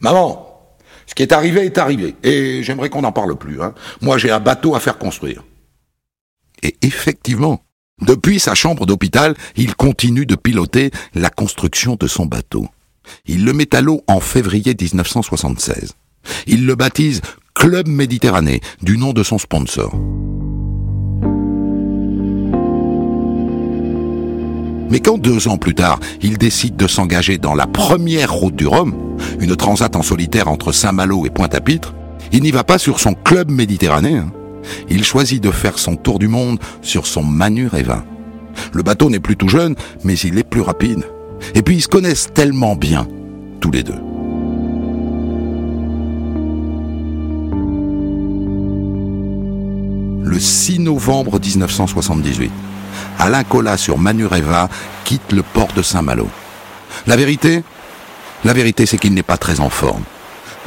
[0.00, 3.62] Maman, ce qui est arrivé est arrivé, et j'aimerais qu'on n'en parle plus.
[3.62, 3.74] Hein.
[4.00, 5.44] Moi, j'ai un bateau à faire construire.
[6.62, 7.62] Et effectivement,
[8.00, 12.66] depuis sa chambre d'hôpital, il continue de piloter la construction de son bateau.
[13.26, 15.92] Il le met à l'eau en février 1976.
[16.46, 17.20] Il le baptise
[17.54, 19.94] Club Méditerranée, du nom de son sponsor.
[24.90, 28.66] Mais quand deux ans plus tard, il décide de s'engager dans la première route du
[28.66, 28.94] Rhum,
[29.40, 31.94] une transat en solitaire entre Saint-Malo et Pointe-à-Pitre,
[32.32, 34.30] il n'y va pas sur son club méditerranéen.
[34.90, 38.04] Il choisit de faire son tour du monde sur son Manureva.
[38.72, 41.04] Le bateau n'est plus tout jeune, mais il est plus rapide.
[41.54, 43.06] Et puis ils se connaissent tellement bien,
[43.60, 44.13] tous les deux.
[50.24, 52.50] le 6 novembre 1978.
[53.18, 54.68] Alain Collat sur Manureva
[55.04, 56.28] quitte le port de Saint-Malo.
[57.06, 57.62] La vérité
[58.44, 60.02] La vérité, c'est qu'il n'est pas très en forme.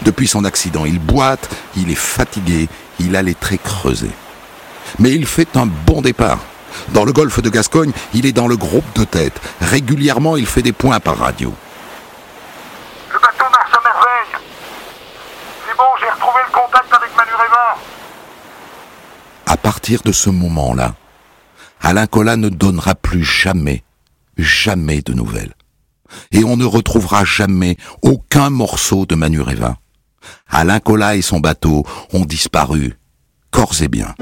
[0.03, 4.11] Depuis son accident, il boite, il est fatigué, il a les traits creusés.
[4.99, 6.39] Mais il fait un bon départ.
[6.89, 9.41] Dans le golfe de Gascogne, il est dans le groupe de tête.
[9.61, 11.53] Régulièrement, il fait des points par radio.
[13.11, 14.41] Le bateau marche à merveille.
[15.67, 17.06] C'est bon, j'ai retrouvé le contact avec
[19.55, 20.95] partir de ce moment-là,
[21.79, 23.83] Alain Collat ne donnera plus jamais,
[24.37, 25.53] jamais de nouvelles.
[26.31, 29.77] Et on ne retrouvera jamais aucun morceau de Manurévin.
[30.49, 32.95] Alain Collat et son bateau ont disparu,
[33.51, 34.13] corps et bien.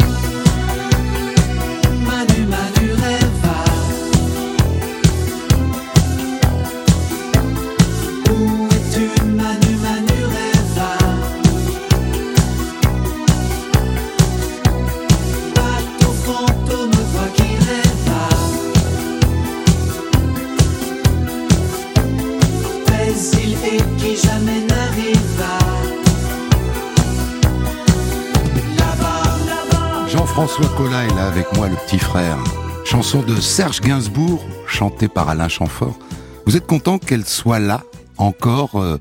[30.46, 32.38] Jean-François Collin est là avec moi, le petit frère.
[32.86, 35.98] Chanson de Serge Gainsbourg, chantée par Alain Chamfort.
[36.46, 37.84] Vous êtes content qu'elle soit là,
[38.20, 38.98] encore, euh,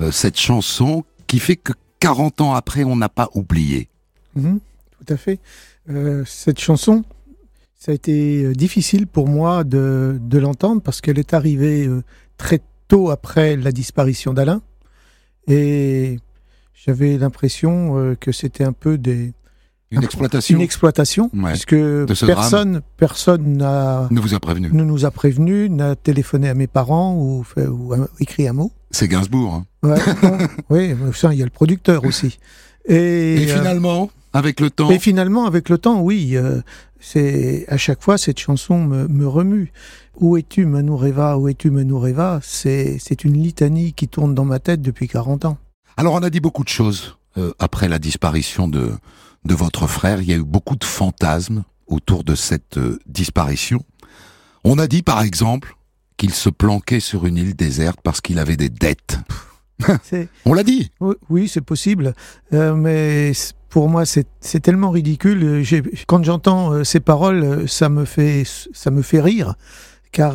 [0.00, 3.88] euh, cette chanson qui fait que 40 ans après, on n'a pas oublié?
[4.34, 4.58] Mhm,
[4.98, 5.38] Tout à fait.
[5.88, 7.04] Euh, cette chanson,
[7.78, 11.88] ça a été difficile pour moi de, de l'entendre parce qu'elle est arrivée
[12.38, 14.62] très tôt après la disparition d'Alain.
[15.46, 16.18] Et
[16.74, 19.32] j'avais l'impression que c'était un peu des,
[19.90, 20.56] une exploitation.
[20.56, 21.76] Une exploitation, puisque
[22.26, 26.66] personne, personne n'a ne vous a prévenu, ne nous a prévenu, n'a téléphoné à mes
[26.66, 28.72] parents ou, fait, ou écrit un mot.
[28.90, 29.54] C'est Gainsbourg.
[29.54, 29.66] Hein.
[29.82, 29.98] Ouais,
[30.70, 30.94] oui,
[31.32, 32.38] il y a le producteur aussi.
[32.86, 34.90] Et, et euh, finalement, avec le temps.
[34.90, 36.60] Et finalement, avec le temps, oui, euh,
[37.00, 39.72] c'est à chaque fois cette chanson me, me remue.
[40.20, 44.82] Où es-tu, Manoureva Où es-tu, Manoureva C'est c'est une litanie qui tourne dans ma tête
[44.82, 45.58] depuis 40 ans.
[45.96, 48.92] Alors, on a dit beaucoup de choses euh, après la disparition de
[49.44, 53.82] de votre frère, il y a eu beaucoup de fantasmes autour de cette euh, disparition.
[54.64, 55.76] On a dit par exemple
[56.16, 59.18] qu'il se planquait sur une île déserte parce qu'il avait des dettes.
[60.44, 60.90] On l'a dit.
[61.28, 62.14] Oui, c'est possible,
[62.52, 63.32] euh, mais
[63.68, 65.64] pour moi c'est tellement ridicule.
[66.06, 69.54] Quand j'entends euh, ces paroles, ça me fait ça me fait rire,
[70.10, 70.34] car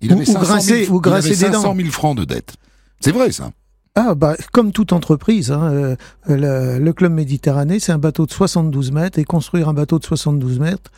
[0.00, 2.54] il avait 500 000, il avait 500 000 francs de dettes.
[3.00, 3.50] C'est vrai ça.
[3.98, 5.96] Ah, bah, comme toute entreprise, hein,
[6.28, 10.04] euh, le, Club Méditerranée, c'est un bateau de 72 mètres, et construire un bateau de
[10.04, 10.92] 72 mètres,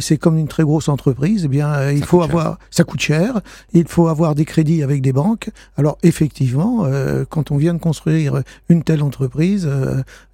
[0.00, 3.40] c'est comme une très grosse entreprise, eh bien, euh, il faut avoir, ça coûte cher,
[3.72, 5.50] il faut avoir des crédits avec des banques.
[5.76, 9.68] Alors, effectivement, euh, quand on vient de construire une telle entreprise,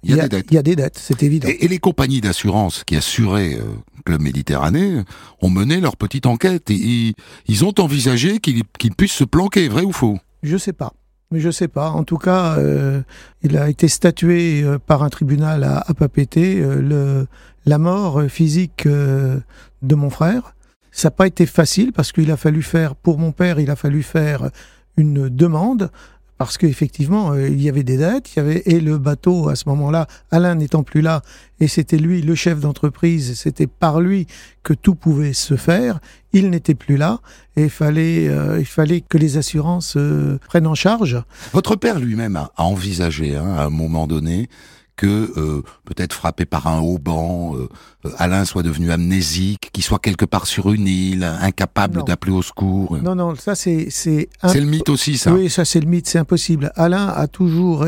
[0.01, 0.27] il y, a,
[0.63, 1.47] des dettes, c'est évident.
[1.47, 3.59] Et, les compagnies d'assurance qui assuraient
[4.05, 5.03] Club Méditerranée
[5.41, 7.13] ont mené leur petite enquête et
[7.47, 10.17] ils ont envisagé qu'ils puissent se planquer, vrai ou faux?
[10.41, 10.93] Je sais pas.
[11.31, 11.89] Mais je sais pas.
[11.89, 13.01] En tout cas, euh,
[13.43, 17.27] il a été statué euh, par un tribunal à, à Papété euh, le,
[17.65, 20.55] la mort physique de mon frère.
[20.91, 23.75] Ça n'a pas été facile parce qu'il a fallu faire, pour mon père, il a
[23.75, 24.49] fallu faire
[24.95, 25.91] une demande
[26.37, 29.55] parce qu'effectivement, euh, il y avait des dettes, il y avait et le bateau à
[29.55, 31.21] ce moment-là, Alain n'étant plus là,
[31.59, 34.27] et c'était lui le chef d'entreprise, c'était par lui
[34.63, 35.99] que tout pouvait se faire.
[36.33, 37.19] Il n'était plus là,
[37.55, 41.21] et il fallait, euh, il fallait que les assurances euh, prennent en charge.
[41.53, 44.49] Votre père lui-même a, envisagé, hein, à un moment donné,
[44.97, 47.69] que euh, peut-être frappé par un haut euh,
[48.05, 52.41] euh, Alain soit devenu amnésique, qu'il soit quelque part sur une île, incapable d'appeler au
[52.41, 52.97] secours.
[52.97, 55.31] Non, non, ça c'est c'est c'est le mythe aussi, ça.
[55.31, 56.73] Oui, ça c'est le mythe, c'est impossible.
[56.75, 57.85] Alain a toujours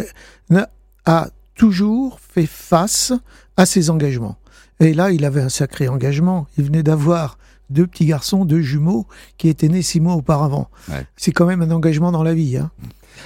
[1.06, 3.12] a toujours fait face
[3.58, 4.38] à ses engagements.
[4.80, 6.48] Et là, il avait un sacré engagement.
[6.58, 7.38] Il venait d'avoir
[7.70, 9.06] deux petits garçons, deux jumeaux,
[9.38, 10.70] qui étaient nés six mois auparavant.
[11.18, 12.58] C'est quand même un engagement dans la vie.
[12.58, 12.72] Hein.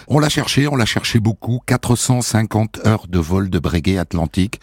[0.08, 1.60] On l'a cherché, on l'a cherché beaucoup.
[1.66, 4.60] 450 heures de vol de Breguet Atlantique,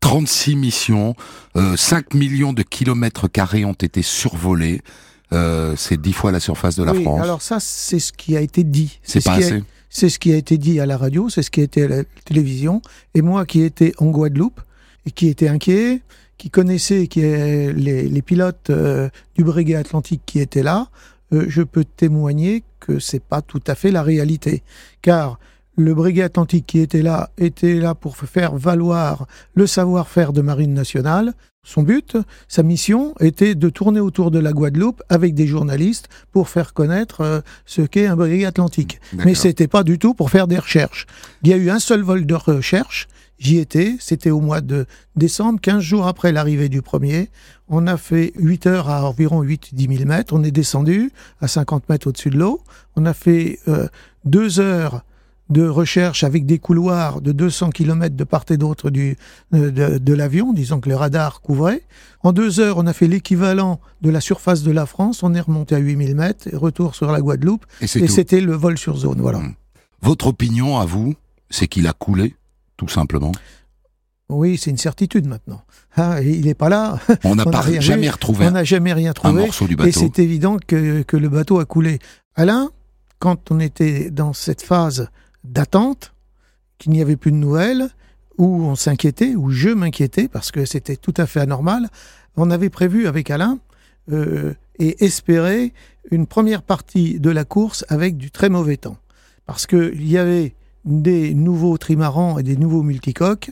[0.00, 1.14] 36 missions,
[1.54, 1.58] 5
[2.14, 4.82] euh, millions de kilomètres carrés ont été survolés.
[5.32, 7.22] Euh, c'est dix fois la surface de la oui, France.
[7.22, 8.98] Alors ça, c'est ce qui a été dit.
[9.02, 9.62] C'est pas assez.
[9.88, 11.88] C'est ce qui a été dit à la radio, c'est ce qui a été à
[11.88, 12.80] la télévision.
[13.14, 14.60] Et moi qui étais en Guadeloupe
[15.04, 16.00] et qui était inquiet,
[16.38, 20.88] qui connaissait qui est les, les pilotes euh, du Breguet Atlantique qui étaient là,
[21.32, 24.62] euh, je peux témoigner que c'est pas tout à fait la réalité.
[25.02, 25.38] Car
[25.76, 30.74] le brigade atlantique qui était là était là pour faire valoir le savoir-faire de Marine
[30.74, 31.32] nationale.
[31.64, 32.16] Son but,
[32.48, 37.20] sa mission était de tourner autour de la Guadeloupe avec des journalistes pour faire connaître
[37.20, 39.00] euh, ce qu'est un brigade atlantique.
[39.24, 41.06] Mais c'était pas du tout pour faire des recherches.
[41.42, 43.06] Il y a eu un seul vol de recherche
[43.42, 47.28] J'y étais, c'était au mois de décembre, 15 jours après l'arrivée du premier.
[47.68, 50.32] On a fait 8 heures à environ 8-10 000 mètres.
[50.32, 52.60] On est descendu à 50 mètres au-dessus de l'eau.
[52.94, 53.88] On a fait euh,
[54.24, 55.02] deux heures
[55.50, 59.16] de recherche avec des couloirs de 200 km de part et d'autre du,
[59.54, 61.82] euh, de, l'avion, disons que le radar couvrait.
[62.22, 65.24] En deux heures, on a fait l'équivalent de la surface de la France.
[65.24, 67.66] On est remonté à 8000 mètres et retour sur la Guadeloupe.
[67.80, 69.20] Et c'était le vol sur zone.
[69.20, 69.40] Voilà.
[70.00, 71.16] Votre opinion à vous,
[71.50, 72.36] c'est qu'il a coulé?
[72.76, 73.32] Tout simplement
[74.28, 75.62] Oui, c'est une certitude maintenant.
[75.96, 76.98] Ah, il n'est pas là.
[77.24, 78.46] On n'a jamais retrouvé.
[78.46, 79.42] On n'a jamais rien trouvé.
[79.42, 79.88] Un morceau du bateau.
[79.88, 81.98] Et c'est évident que, que le bateau a coulé.
[82.34, 82.70] Alain,
[83.18, 85.08] quand on était dans cette phase
[85.44, 86.12] d'attente,
[86.78, 87.88] qu'il n'y avait plus de nouvelles,
[88.38, 91.88] où on s'inquiétait, où je m'inquiétais, parce que c'était tout à fait anormal,
[92.36, 93.58] on avait prévu avec Alain
[94.10, 95.72] euh, et espérer
[96.10, 98.96] une première partie de la course avec du très mauvais temps.
[99.46, 103.50] Parce qu'il y avait des nouveaux trimarans et des nouveaux multicoques,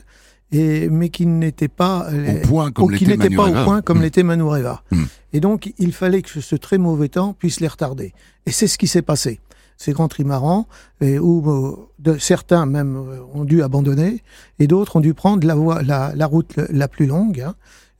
[0.51, 4.83] et, mais qui n'étaient pas au point comme l'était pas au point comme l'était Manureva.
[4.91, 5.03] Mmh.
[5.33, 8.13] Et donc il fallait que ce très mauvais temps puisse les retarder.
[8.45, 9.39] Et c'est ce qui s'est passé.
[9.77, 10.67] Ces grands trimarans,
[10.99, 14.21] et où euh, de, certains même euh, ont dû abandonner,
[14.59, 17.55] et d'autres ont dû prendre la, voie, la, la route la plus longue, hein,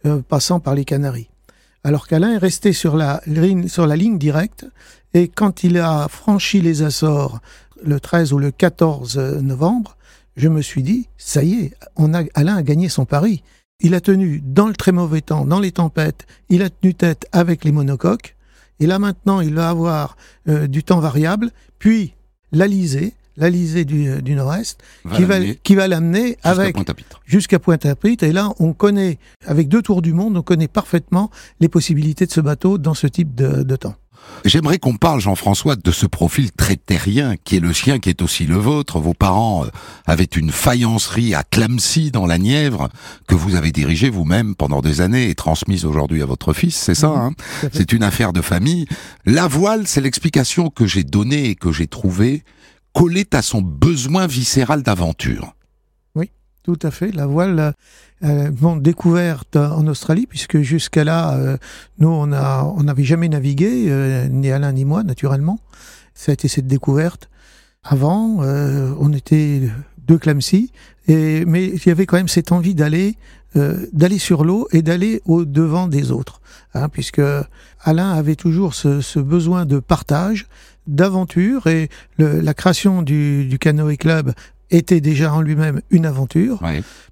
[0.06, 1.30] euh, passant par les Canaries.
[1.84, 3.22] Alors qu'Alain est resté sur la,
[3.68, 4.68] sur la ligne directe,
[5.16, 7.40] et quand il a franchi les Açores
[7.84, 9.98] le 13 ou le 14 novembre,
[10.36, 13.44] je me suis dit, ça y est, on a, Alain a gagné son pari.
[13.80, 17.28] Il a tenu dans le très mauvais temps, dans les tempêtes, il a tenu tête
[17.32, 18.36] avec les monocoques,
[18.80, 20.18] et là maintenant il va avoir
[20.48, 22.14] euh, du temps variable, puis
[22.52, 24.80] l'Alizé, l'Alizé du, du Nord-Est,
[25.16, 26.76] qui va, qui va l'amener avec
[27.26, 28.24] jusqu'à Pointe-à-Pitre.
[28.24, 32.32] Et là, on connaît, avec deux tours du monde, on connaît parfaitement les possibilités de
[32.32, 33.96] ce bateau dans ce type de, de temps.
[34.44, 38.22] J'aimerais qu'on parle, Jean-François, de ce profil très terrien qui est le sien, qui est
[38.22, 39.00] aussi le vôtre.
[39.00, 39.70] Vos parents euh,
[40.08, 42.90] avaient une faïencerie à Clamcy dans la Nièvre
[43.28, 46.96] que vous avez dirigée vous-même pendant des années et transmise aujourd'hui à votre fils, c'est
[46.96, 47.34] ça hein?
[47.72, 48.88] C'est une affaire de famille.
[49.26, 52.44] La voile, c'est l'explication que j'ai donnée et que j'ai trouvée
[52.94, 55.54] collée à son besoin viscéral d'aventure.
[56.64, 57.12] Tout à fait.
[57.12, 57.74] La voile,
[58.24, 61.58] euh, bon, découverte en Australie, puisque jusqu'à là, euh,
[61.98, 65.60] nous, on n'avait jamais navigué, euh, ni Alain ni moi, naturellement.
[66.14, 67.30] Ça a été cette découverte.
[67.84, 69.64] Avant, euh, on était
[70.08, 70.72] deux Clamcy,
[71.08, 73.16] et mais il y avait quand même cette envie d'aller,
[73.56, 76.42] euh, d'aller sur l'eau et d'aller au devant des autres,
[76.76, 77.22] hein, puisque
[77.80, 80.46] Alain avait toujours ce, besoin de partage,
[80.86, 84.34] d'aventure, et la création du, du canoë club
[84.72, 86.62] était déjà en lui-même une aventure.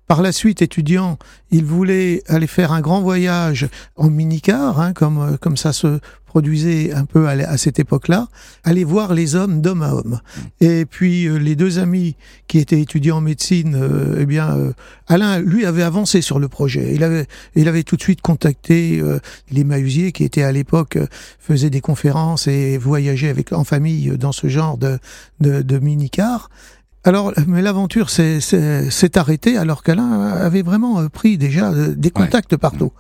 [0.08, 1.20] Par la suite, étudiant,
[1.52, 6.94] il voulait aller faire un grand voyage en minicar, hein, comme, comme ça se produisait
[6.94, 8.28] un peu à, à cette époque-là,
[8.64, 10.20] aller voir les hommes d'homme à homme.
[10.22, 10.42] Mm.
[10.62, 12.16] Et puis euh, les deux amis
[12.48, 14.74] qui étaient étudiants en médecine, euh, eh bien, euh,
[15.08, 16.94] Alain, lui, avait avancé sur le projet.
[16.96, 19.20] Il avait, il avait tout de suite contacté euh,
[19.52, 21.08] les Mahusiers qui étaient à l'époque euh,
[21.40, 24.98] faisaient des conférences et voyageaient avec en famille dans ce genre de,
[25.40, 26.50] de, de minicar.
[27.04, 32.58] Alors, mais l'aventure s'est arrêtée alors qu'Alain avait vraiment pris déjà des contacts ouais.
[32.58, 32.92] partout.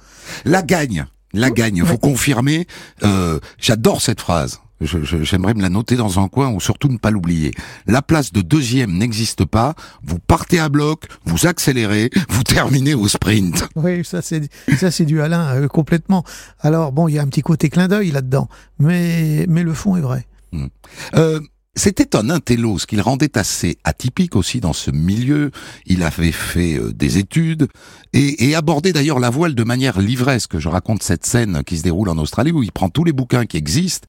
[0.46, 1.98] La gagne, la gagne, faut Ouais.
[2.00, 2.68] confirmer.
[3.04, 4.60] Euh, J'adore cette phrase.
[4.82, 7.52] J'aimerais me la noter dans un coin ou surtout ne pas l'oublier.
[7.86, 9.76] La place de deuxième n'existe pas.
[10.04, 13.68] Vous partez à bloc, vous accélérez, vous terminez au sprint.
[13.76, 16.24] Oui, ça c'est ça c'est du Alain euh, complètement.
[16.62, 18.48] Alors bon, il y a un petit côté clin d'œil là-dedans,
[18.80, 20.26] mais mais le fond est vrai.
[21.16, 21.42] Euh,
[21.76, 25.52] c'était un intello, ce qui le rendait assez atypique aussi dans ce milieu.
[25.86, 27.68] Il avait fait euh, des études
[28.14, 30.58] et, et abordé d'ailleurs la voile de manière livresque.
[30.60, 33.46] Je raconte cette scène qui se déroule en Australie où il prend tous les bouquins
[33.46, 34.08] qui existent.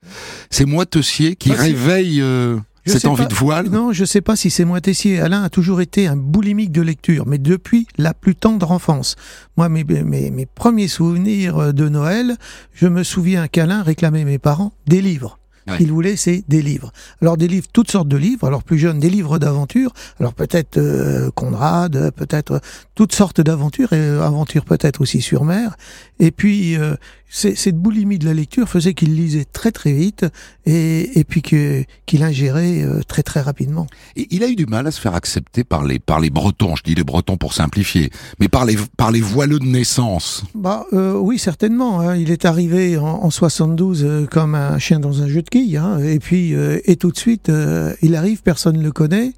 [0.50, 3.68] C'est moi Tessier qui Ah, réveille euh, Je cette envie pas- de voile.
[3.68, 5.20] Non, je sais pas si c'est moi Tessier.
[5.20, 9.14] Alain a toujours été un boulimique de lecture, mais depuis la plus tendre enfance.
[9.56, 12.36] Moi, mes, mes, mes premiers souvenirs de Noël,
[12.72, 15.36] je me souviens qu'Alain réclamait mes parents des livres.
[15.66, 15.76] Ouais.
[15.80, 16.92] Il voulait, c'est des livres.
[17.20, 18.46] Alors des livres, toutes sortes de livres.
[18.46, 19.92] Alors plus jeunes, des livres d'aventure.
[20.18, 22.58] Alors peut-être euh, Conrad, peut-être euh,
[22.94, 25.76] toutes sortes d'aventures, et euh, aventures peut-être aussi sur mer.
[26.18, 26.94] Et puis euh,
[27.32, 30.26] cette boulimie de la lecture faisait qu'il lisait très très vite
[30.66, 33.86] et, et puis qu'il ingérait euh, très très rapidement.
[34.16, 36.74] Et il a eu du mal à se faire accepter par les par les Bretons.
[36.76, 40.44] Je dis les Bretons pour simplifier, mais par les par les voileux de naissance.
[40.54, 42.00] Bah euh, oui, certainement.
[42.00, 42.16] hein.
[42.16, 45.76] Il est arrivé en, en 72 euh, comme un chien dans un jeu de quilles,
[45.76, 45.98] hein.
[46.00, 49.32] et puis euh, et tout de suite euh, il arrive, personne ne le connaît.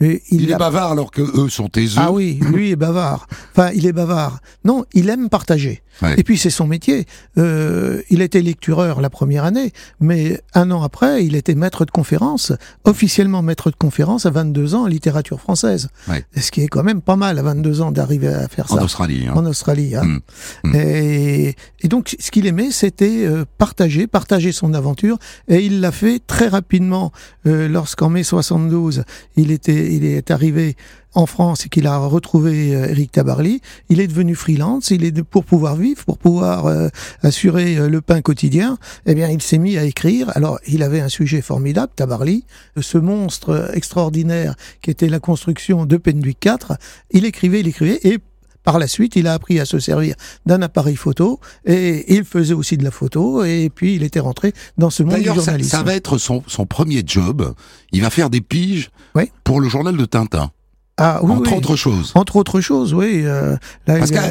[0.00, 1.98] Et Il, est a- bavard alors que eux sont taiseux.
[2.02, 3.26] Ah oui, lui est bavard.
[3.52, 4.40] Enfin, il est bavard.
[4.64, 5.82] Non, il aime partager.
[6.02, 6.14] Ouais.
[6.18, 7.06] Et puis c'est son métier.
[7.38, 11.90] Euh, il était lectureur la première année, mais un an après, il était maître de
[11.90, 12.52] conférence,
[12.84, 15.88] officiellement maître de conférence à 22 ans en littérature française.
[16.08, 16.26] Ouais.
[16.36, 18.82] Ce qui est quand même pas mal à 22 ans d'arriver à faire En ça
[18.84, 19.24] Australie.
[19.26, 19.32] hein.
[19.34, 19.96] en Australie.
[19.96, 20.04] hein.
[20.04, 20.20] Mm.
[20.64, 20.74] Mm.
[20.76, 25.16] Et, et donc, ce qu'il aimait, c'était euh, partager, partager son aventure.
[25.48, 27.10] Et il l'a fait très rapidement
[27.46, 29.04] euh, lorsqu'en mai 72,
[29.36, 30.76] il, était, il est arrivé
[31.16, 33.60] en France et qu'il a retrouvé euh, Eric Tabarly.
[33.88, 34.90] Il est devenu freelance.
[34.90, 36.88] Il est de, pour pouvoir vivre, pour pouvoir euh,
[37.22, 38.78] assurer euh, le pain quotidien.
[39.06, 40.30] Eh bien, il s'est mis à écrire.
[40.36, 42.44] Alors, il avait un sujet formidable, Tabarly,
[42.80, 46.74] ce monstre extraordinaire qui était la construction de Penduic 4.
[47.12, 48.18] Il écrivait, il écrivait et
[48.66, 52.52] par la suite, il a appris à se servir d'un appareil photo et il faisait
[52.52, 55.70] aussi de la photo et puis il était rentré dans ce monde du ça, journalisme.
[55.70, 57.54] ça va être son, son premier job.
[57.92, 59.30] Il va faire des piges Oui.
[59.44, 60.50] pour le journal de Tintin,
[60.98, 61.58] Ah, oui, entre oui.
[61.58, 62.10] autres choses.
[62.16, 63.22] Entre autres choses, oui.
[63.24, 63.56] euh,
[63.86, 64.22] là, Parce qu'à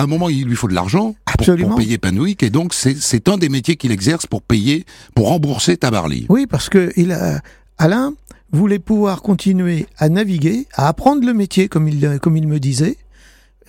[0.00, 3.36] un moment, il lui faut de l'argent pour, payer Panouic, et donc c'est c'est un
[3.36, 6.24] des métiers qu'il exerce pour payer, pour rembourser Tabarly.
[6.30, 7.40] Oui, parce que il a,
[7.76, 8.14] Alain
[8.52, 12.96] voulait pouvoir continuer à naviguer, à apprendre le métier, comme il, comme il me disait.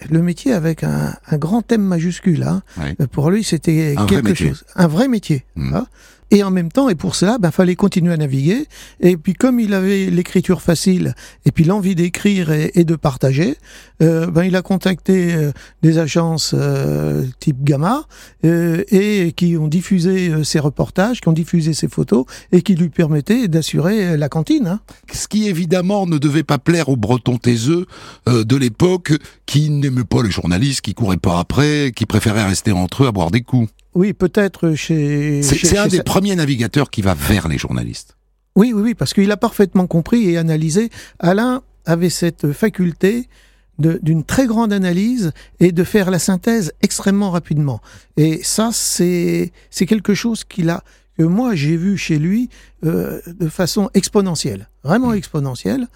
[0.10, 2.44] Le métier avec un, un grand thème majuscule.
[2.44, 2.64] Hein.
[2.78, 2.96] Ouais.
[3.00, 4.64] Euh, Pour lui, c'était quelque chose.
[4.76, 5.46] Un vrai métier.
[5.56, 5.76] Mm.
[5.76, 5.88] hein.
[6.34, 8.66] Et en même temps, et pour cela, ben, fallait continuer à naviguer.
[9.00, 11.14] Et puis, comme il avait l'écriture facile,
[11.46, 13.56] et puis l'envie d'écrire et, de partager,
[14.02, 15.52] euh, ben, il a contacté euh,
[15.84, 18.08] des agences euh, type Gamma,
[18.44, 23.48] et qui ont diffusé ses reportages, qui ont diffusé ses photos, et qui lui permettaient
[23.48, 24.66] d'assurer la cantine.
[24.66, 24.80] hein.
[25.12, 27.86] Ce qui évidemment ne devait pas plaire aux Bretons taiseux
[28.26, 29.14] de l'époque,
[29.46, 33.12] qui n'aimaient pas les journalistes, qui couraient pas après, qui préféraient rester entre eux à
[33.12, 33.70] boire des coups.
[33.96, 35.42] Oui, peut-être chez.
[35.44, 38.18] C'est chez- c'est un chez des premiers navigateurs qui va vers les journalistes.
[38.56, 40.90] Oui, oui, oui, parce qu'il a parfaitement compris et analysé.
[41.20, 43.28] Alain avait cette faculté
[43.80, 47.82] d'une très grande analyse et de faire la synthèse extrêmement rapidement.
[48.18, 50.84] Et ça, c'est c'est quelque chose qu'il a
[51.18, 52.50] que moi j'ai vu chez lui
[52.86, 55.88] euh, de façon exponentielle, vraiment exponentielle.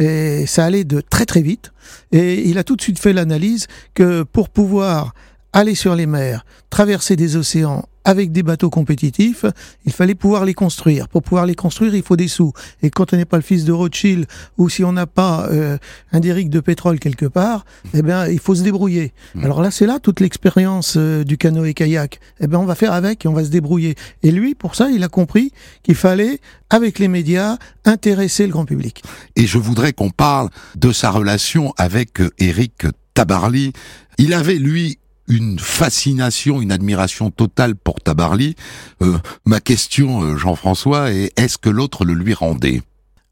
[0.00, 1.72] Et ça allait de très très vite.
[2.12, 5.14] Et il a tout de suite fait l'analyse que pour pouvoir
[5.54, 9.46] aller sur les mers, traverser des océans avec des bateaux compétitifs,
[9.86, 11.08] il fallait pouvoir les construire.
[11.08, 12.52] Pour pouvoir les construire, il faut des sous.
[12.82, 14.26] Et quand on n'est pas le fils de Rothschild
[14.58, 15.78] ou si on n'a pas euh,
[16.12, 19.14] un déric de pétrole quelque part, eh bien, il faut se débrouiller.
[19.34, 19.44] Mm.
[19.44, 22.20] Alors là, c'est là toute l'expérience euh, du canoë-kayak.
[22.40, 23.94] Eh bien, on va faire avec et on va se débrouiller.
[24.22, 25.52] Et lui, pour ça, il a compris
[25.82, 29.02] qu'il fallait, avec les médias, intéresser le grand public.
[29.36, 33.72] Et je voudrais qu'on parle de sa relation avec euh, Éric Tabarly.
[34.18, 34.98] Il avait, lui,
[35.28, 38.56] une fascination, une admiration totale pour Tabarly.
[39.02, 42.82] Euh, ma question, euh, Jean-François, est est-ce que l'autre le lui rendait?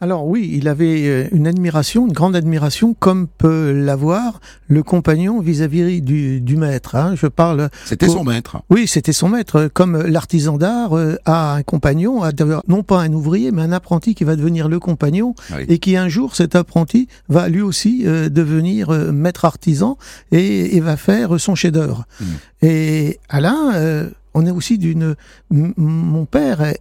[0.02, 5.38] Alors oui, il avait euh, une admiration, une grande admiration, comme peut l'avoir le compagnon
[5.40, 6.96] vis-à-vis du, du maître.
[6.96, 7.14] hein.
[7.14, 8.56] Je parle C'était Pour- son maître.
[8.68, 9.70] Oui, c'était son maître.
[9.72, 12.32] Comme l'artisan d'art euh, a un compagnon, a
[12.66, 15.66] non pas un ouvrier, mais un apprenti qui va devenir le compagnon, Oui.
[15.68, 19.98] et qui un jour, cet apprenti, va lui aussi euh, devenir euh, maître artisan
[20.32, 22.06] et, et va faire son chef-d'œuvre.
[22.20, 22.24] Mm.
[22.62, 25.14] Et Alain, euh, on est aussi d'une.
[25.50, 26.74] Mon père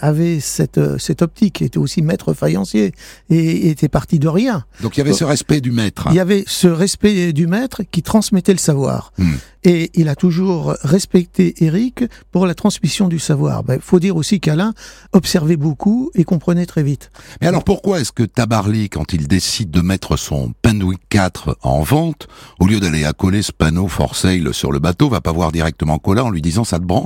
[0.00, 2.92] avait cette, cette optique, était aussi maître faïencier
[3.30, 4.64] et était parti de rien.
[4.82, 6.08] Donc il y avait ce respect du maître.
[6.10, 9.12] Il y avait ce respect du maître qui transmettait le savoir.
[9.18, 9.34] Hmm.
[9.64, 13.64] Et il a toujours respecté Eric pour la transmission du savoir.
[13.68, 14.72] Il faut dire aussi qu'Alain
[15.12, 17.10] observait beaucoup et comprenait très vite.
[17.40, 21.82] Mais alors pourquoi est-ce que Tabarly, quand il décide de mettre son Penwick 4 en
[21.82, 22.28] vente,
[22.60, 25.98] au lieu d'aller accoler ce panneau for sale sur le bateau, va pas voir directement
[25.98, 26.97] Colin en lui disant ça te branche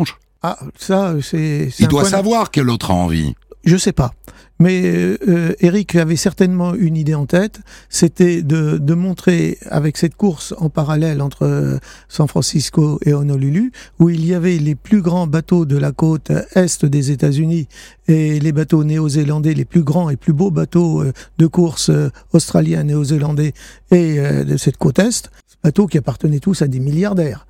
[0.43, 1.71] Ah, ça, c'est...
[1.79, 3.35] Il doit savoir que l'autre a envie.
[3.65, 4.13] Je sais pas.
[4.59, 9.97] Mais euh, euh, Eric avait certainement une idée en tête, c'était de, de montrer avec
[9.97, 11.79] cette course en parallèle entre euh,
[12.09, 16.31] San Francisco et Honolulu, où il y avait les plus grands bateaux de la côte
[16.55, 17.67] est des États-Unis
[18.07, 22.11] et les bateaux néo-zélandais, les plus grands et plus beaux bateaux euh, de course euh,
[22.33, 23.55] australiens, néo-zélandais
[23.91, 25.31] et euh, de cette côte est,
[25.65, 27.47] bateaux qui appartenaient tous à des milliardaires.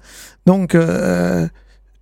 [0.47, 1.49] Donc euh,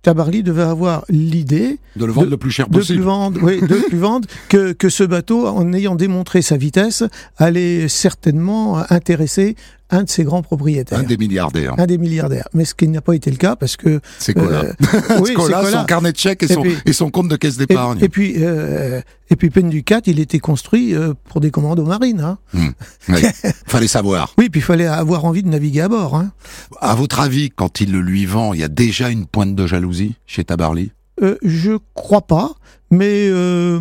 [0.01, 3.03] Tabarly devait avoir l'idée De le vendre De- le plus cher de plus possible.
[3.03, 7.03] vendre, oui, de plus vendre que, que ce bateau, en ayant démontré sa vitesse,
[7.37, 9.55] allait certainement intéresser
[9.91, 10.99] un de ses grands propriétaires.
[10.99, 11.75] Un des milliardaires.
[11.77, 12.47] Un des milliardaires.
[12.53, 13.99] Mais ce qui n'a pas été le cas parce que.
[14.19, 14.63] C'est Colin.
[14.63, 15.63] euh, C'est oui, c'est Colin.
[15.65, 17.99] son carnet de chèques et, Et son, puis- et son compte de caisse Et, d'épargne.
[18.01, 22.21] et puis, euh, et puis Penducat, il était construit euh, pour des commandos marines.
[22.21, 22.37] Hein.
[22.53, 23.21] Oui.
[23.67, 24.33] Fallait savoir.
[24.37, 26.15] Oui, puis il fallait avoir envie de naviguer à bord.
[26.15, 26.31] Hein.
[26.79, 29.67] À votre avis, quand il le lui vend, il y a déjà une pointe de
[29.67, 30.91] jalousie chez Tabarly?
[31.21, 32.51] Euh, je crois pas,
[32.89, 33.79] mais euh,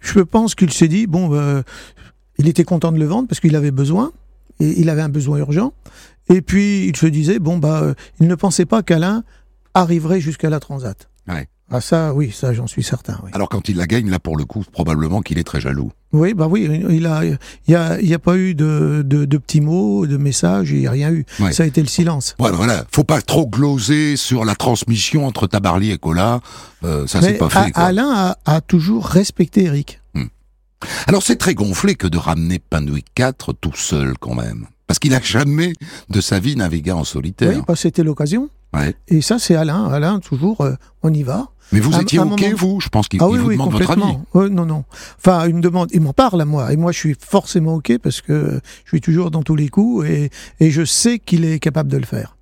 [0.00, 1.62] je pense qu'il s'est dit bon,
[2.38, 4.12] il était content de le vendre parce qu'il avait besoin,
[4.60, 5.72] et il avait un besoin urgent.
[6.30, 9.24] Et puis il se disait bon bah, euh, il ne pensait pas qu'Alain
[9.74, 11.08] arriverait jusqu'à la Transat.
[11.28, 11.48] Ouais.
[11.70, 13.20] Ah ça, oui, ça j'en suis certain.
[13.22, 13.30] Oui.
[13.34, 15.92] Alors quand il la gagne, là pour le coup, probablement qu'il est très jaloux.
[16.14, 17.36] Oui, bah oui, il a, il
[17.68, 20.78] y a, il y a pas eu de, de, de petits mots, de messages, il
[20.78, 21.26] n'y a rien eu.
[21.38, 21.52] Ouais.
[21.52, 22.34] Ça a été le silence.
[22.38, 22.84] Voilà, voilà.
[22.90, 26.40] Faut pas trop gloser sur la transmission entre Tabarly et Colin.
[26.84, 27.72] Euh, ça, c'est pas fait.
[27.72, 27.82] Quoi.
[27.82, 30.00] Alain a, a toujours respecté Eric.
[31.06, 34.66] Alors c'est très gonflé que de ramener Panouille 4 tout seul quand même.
[34.86, 35.72] Parce qu'il a jamais
[36.08, 37.50] de sa vie navigué en solitaire.
[37.56, 38.48] Oui, bah, c'était l'occasion.
[38.72, 38.94] Ouais.
[39.08, 39.86] Et ça, c'est Alain.
[39.90, 41.48] Alain, toujours, euh, on y va.
[41.72, 42.80] Mais vous À- étiez à OK, moment- vous?
[42.80, 44.00] Je pense qu'il Ah oui, vous oui, demande votre avis.
[44.00, 44.24] complètement.
[44.34, 44.84] Ouais, non, non.
[45.18, 46.72] Enfin, il me demande, il m'en parle à moi.
[46.72, 50.06] Et moi, je suis forcément OK parce que je suis toujours dans tous les coups
[50.08, 52.36] et, et je sais qu'il est capable de le faire.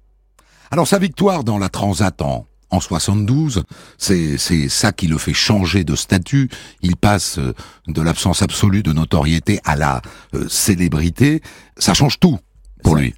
[0.70, 3.62] Alors sa victoire dans la Transat en, en 72,
[3.98, 6.48] c'est c'est ça qui le fait changer de statut.
[6.82, 7.52] Il passe euh,
[7.86, 10.02] de l'absence absolue de notoriété à la
[10.34, 11.42] euh, célébrité.
[11.78, 12.38] Ça change tout
[12.82, 13.14] pour Ça- lui.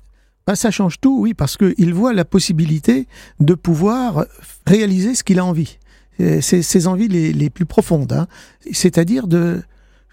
[0.46, 3.07] Bah, ça change tout, oui, parce qu'il voit la possibilité
[3.38, 4.24] de pouvoir
[4.66, 5.78] réaliser ce qu'il a envie.
[6.20, 8.12] Euh, C'est ses envies les, les plus profondes.
[8.12, 8.26] hein.
[8.72, 9.62] C'est-à-dire de,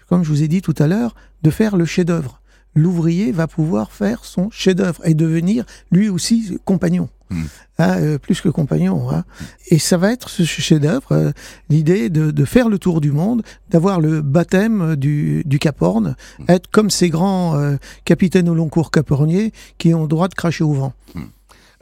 [0.08, 2.40] comme je vous ai dit tout à l'heure, de faire le chef-d'œuvre.
[2.76, 7.08] L'ouvrier va pouvoir faire son chef-d'œuvre et devenir lui aussi compagnon.
[7.30, 7.42] Mm.
[7.78, 9.10] Hein, euh, plus que compagnon.
[9.10, 9.24] hein.
[9.70, 11.32] Et ça va être ce chef-d'œuvre, euh,
[11.68, 16.14] l'idée de, de faire le tour du monde, d'avoir le baptême du, du Cap Horn,
[16.48, 20.34] être comme ces grands euh, capitaines au long cours caporniers qui ont le droit de
[20.34, 20.92] cracher au vent.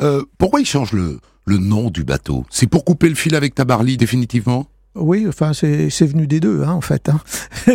[0.00, 2.46] Euh, pourquoi il change le, le nom du bateau?
[2.50, 4.66] C'est pour couper le fil avec Tabarly définitivement?
[4.96, 7.08] Oui, enfin, c'est venu des deux, hein, en fait.
[7.08, 7.20] hein.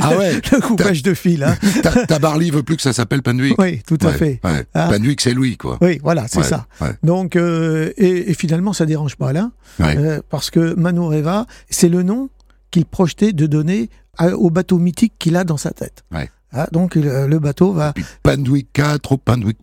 [0.02, 1.44] Ah ouais le coupage de fil.
[1.44, 1.58] Hein.
[1.84, 3.56] Ta- Tabarly veut plus que ça s'appelle Penwick.
[3.60, 4.40] Oui, tout à Ouais, fait.
[4.44, 4.66] ouais.
[4.74, 4.90] Ah.
[5.20, 5.78] C'est lui, quoi.
[5.82, 6.66] Oui, voilà, c'est Ouais, ça.
[7.04, 9.98] Donc, euh, et, et finalement, ça dérange pas Alain, Ouais.
[9.98, 12.30] euh, parce que Manureva, c'est le nom
[12.72, 16.04] qu'il projetait de donner à- au bateau mythique qu'il a dans sa tête.
[16.52, 17.94] Ah, donc, le, le bateau va.
[18.24, 19.58] Penwick 4 ou Penwick...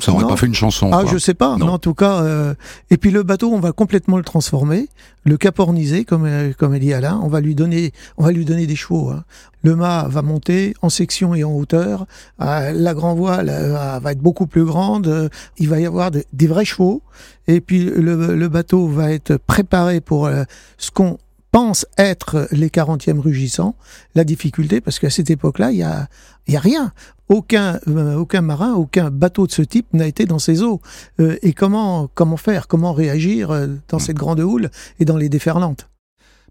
[0.00, 0.28] Ça aurait Non.
[0.30, 0.90] pas fait une chanson.
[0.92, 1.12] Ah, quoi.
[1.12, 1.66] je sais pas, Non.
[1.66, 2.54] mais en tout cas, euh,
[2.90, 4.88] et puis le bateau, on va complètement le transformer,
[5.24, 7.20] le caporniser, comme euh, comme a dit Alain.
[7.22, 9.10] On va lui donner, on va lui donner des chevaux.
[9.10, 9.24] hein.
[9.62, 12.06] Le mât va monter en section et en hauteur.
[12.40, 15.06] Euh, la grand voile euh, va- être beaucoup plus grande.
[15.08, 17.02] euh, il va y avoir de- des vrais chevaux.
[17.48, 20.42] Et puis le, le bateau va être préparé pour euh,
[20.78, 21.18] ce qu'on
[21.56, 23.76] pense être les 40e rugissants.
[24.14, 26.06] La difficulté, parce qu'à cette époque-là, il y a,
[26.48, 26.92] y a rien.
[27.30, 30.82] Aucun, euh, aucun marin, aucun bateau de ce type n'a été dans ces eaux.
[31.18, 35.30] Euh, et comment, comment faire, comment réagir euh, dans cette grande houle et dans les
[35.30, 35.88] déferlantes?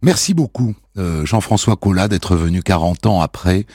[0.02, 3.68] Merci beaucoup, Jean-François Collat, d'être venu 40 ans après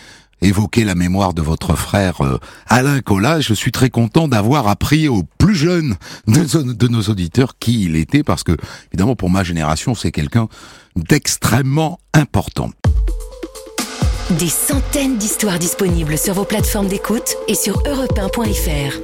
[0.42, 3.40] évoquer la mémoire de votre frère euh, Alain Collat.
[3.40, 8.22] Je suis très content d'avoir appris aux plus jeunes de, nos auditeurs qui il était,
[8.22, 8.56] parce que,
[8.92, 10.48] évidemment, pour ma génération, c'est quelqu'un
[10.96, 12.70] d'extrêmement important.
[14.38, 19.00] Des centaines d'histoires disponibles sur vos plateformes d'écoute et sur europe1.fr.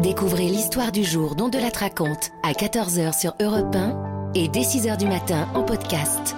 [0.00, 4.62] Découvrez l'histoire du jour dont de la raconte à 14h sur Europe 1 et dès
[4.62, 6.36] 6h du matin en podcast.